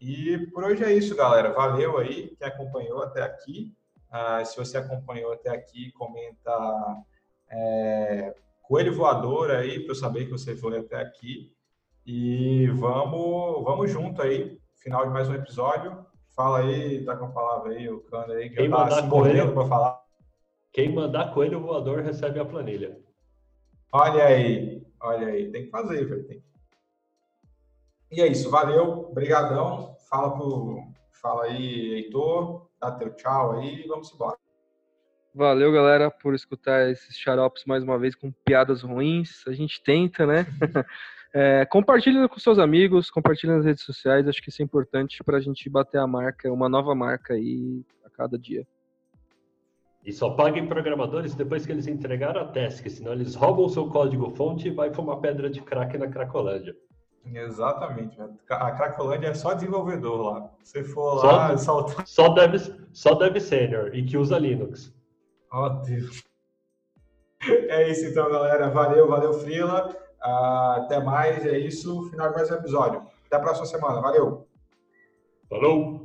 [0.00, 1.52] E por hoje é isso, galera.
[1.52, 3.74] Valeu aí quem acompanhou até aqui.
[4.10, 7.04] Ah, se você acompanhou até aqui, comenta
[7.50, 11.52] é, coelho voador aí para eu saber que você foi até aqui.
[12.06, 14.58] E vamos, vamos junto aí.
[14.76, 16.06] Final de mais um episódio.
[16.34, 19.08] Fala aí, tá com a palavra aí, o Cano aí, que Quem eu tava mandar
[19.08, 20.02] coelho para falar.
[20.72, 22.98] Quem mandar coelho voador recebe a planilha.
[23.92, 26.24] Olha aí, olha aí, tem que fazer, velho.
[26.26, 26.42] Tem.
[28.12, 29.96] E é isso, valeu, brigadão.
[30.08, 30.82] Fala pro,
[31.20, 34.36] fala aí, Heitor, dá teu tchau aí e vamos embora.
[35.34, 39.46] Valeu, galera, por escutar esses xaropes mais uma vez com piadas ruins.
[39.46, 40.46] A gente tenta, né?
[41.32, 44.26] É, compartilhe com seus amigos, compartilhe nas redes sociais.
[44.26, 47.82] Acho que isso é importante para a gente bater a marca, uma nova marca aí
[48.04, 48.66] a cada dia.
[50.04, 53.86] E só paguem programadores depois que eles entregaram a task, senão eles roubam o seu
[53.88, 56.74] código-fonte e vai fumar pedra de crack na Cracolândia.
[57.26, 58.16] Exatamente.
[58.48, 60.50] A Cracolândia é só desenvolvedor lá.
[60.62, 62.58] Se for lá, só, só, deve,
[62.92, 64.92] só deve senior e que usa Linux.
[65.52, 66.24] Oh, Deus.
[67.42, 68.70] É isso então, galera.
[68.70, 69.94] Valeu, valeu, Frila.
[70.20, 72.08] Até mais, é isso.
[72.10, 73.02] Final de mais um episódio.
[73.26, 74.00] Até a próxima semana.
[74.00, 74.46] Valeu.
[75.48, 75.99] Falou!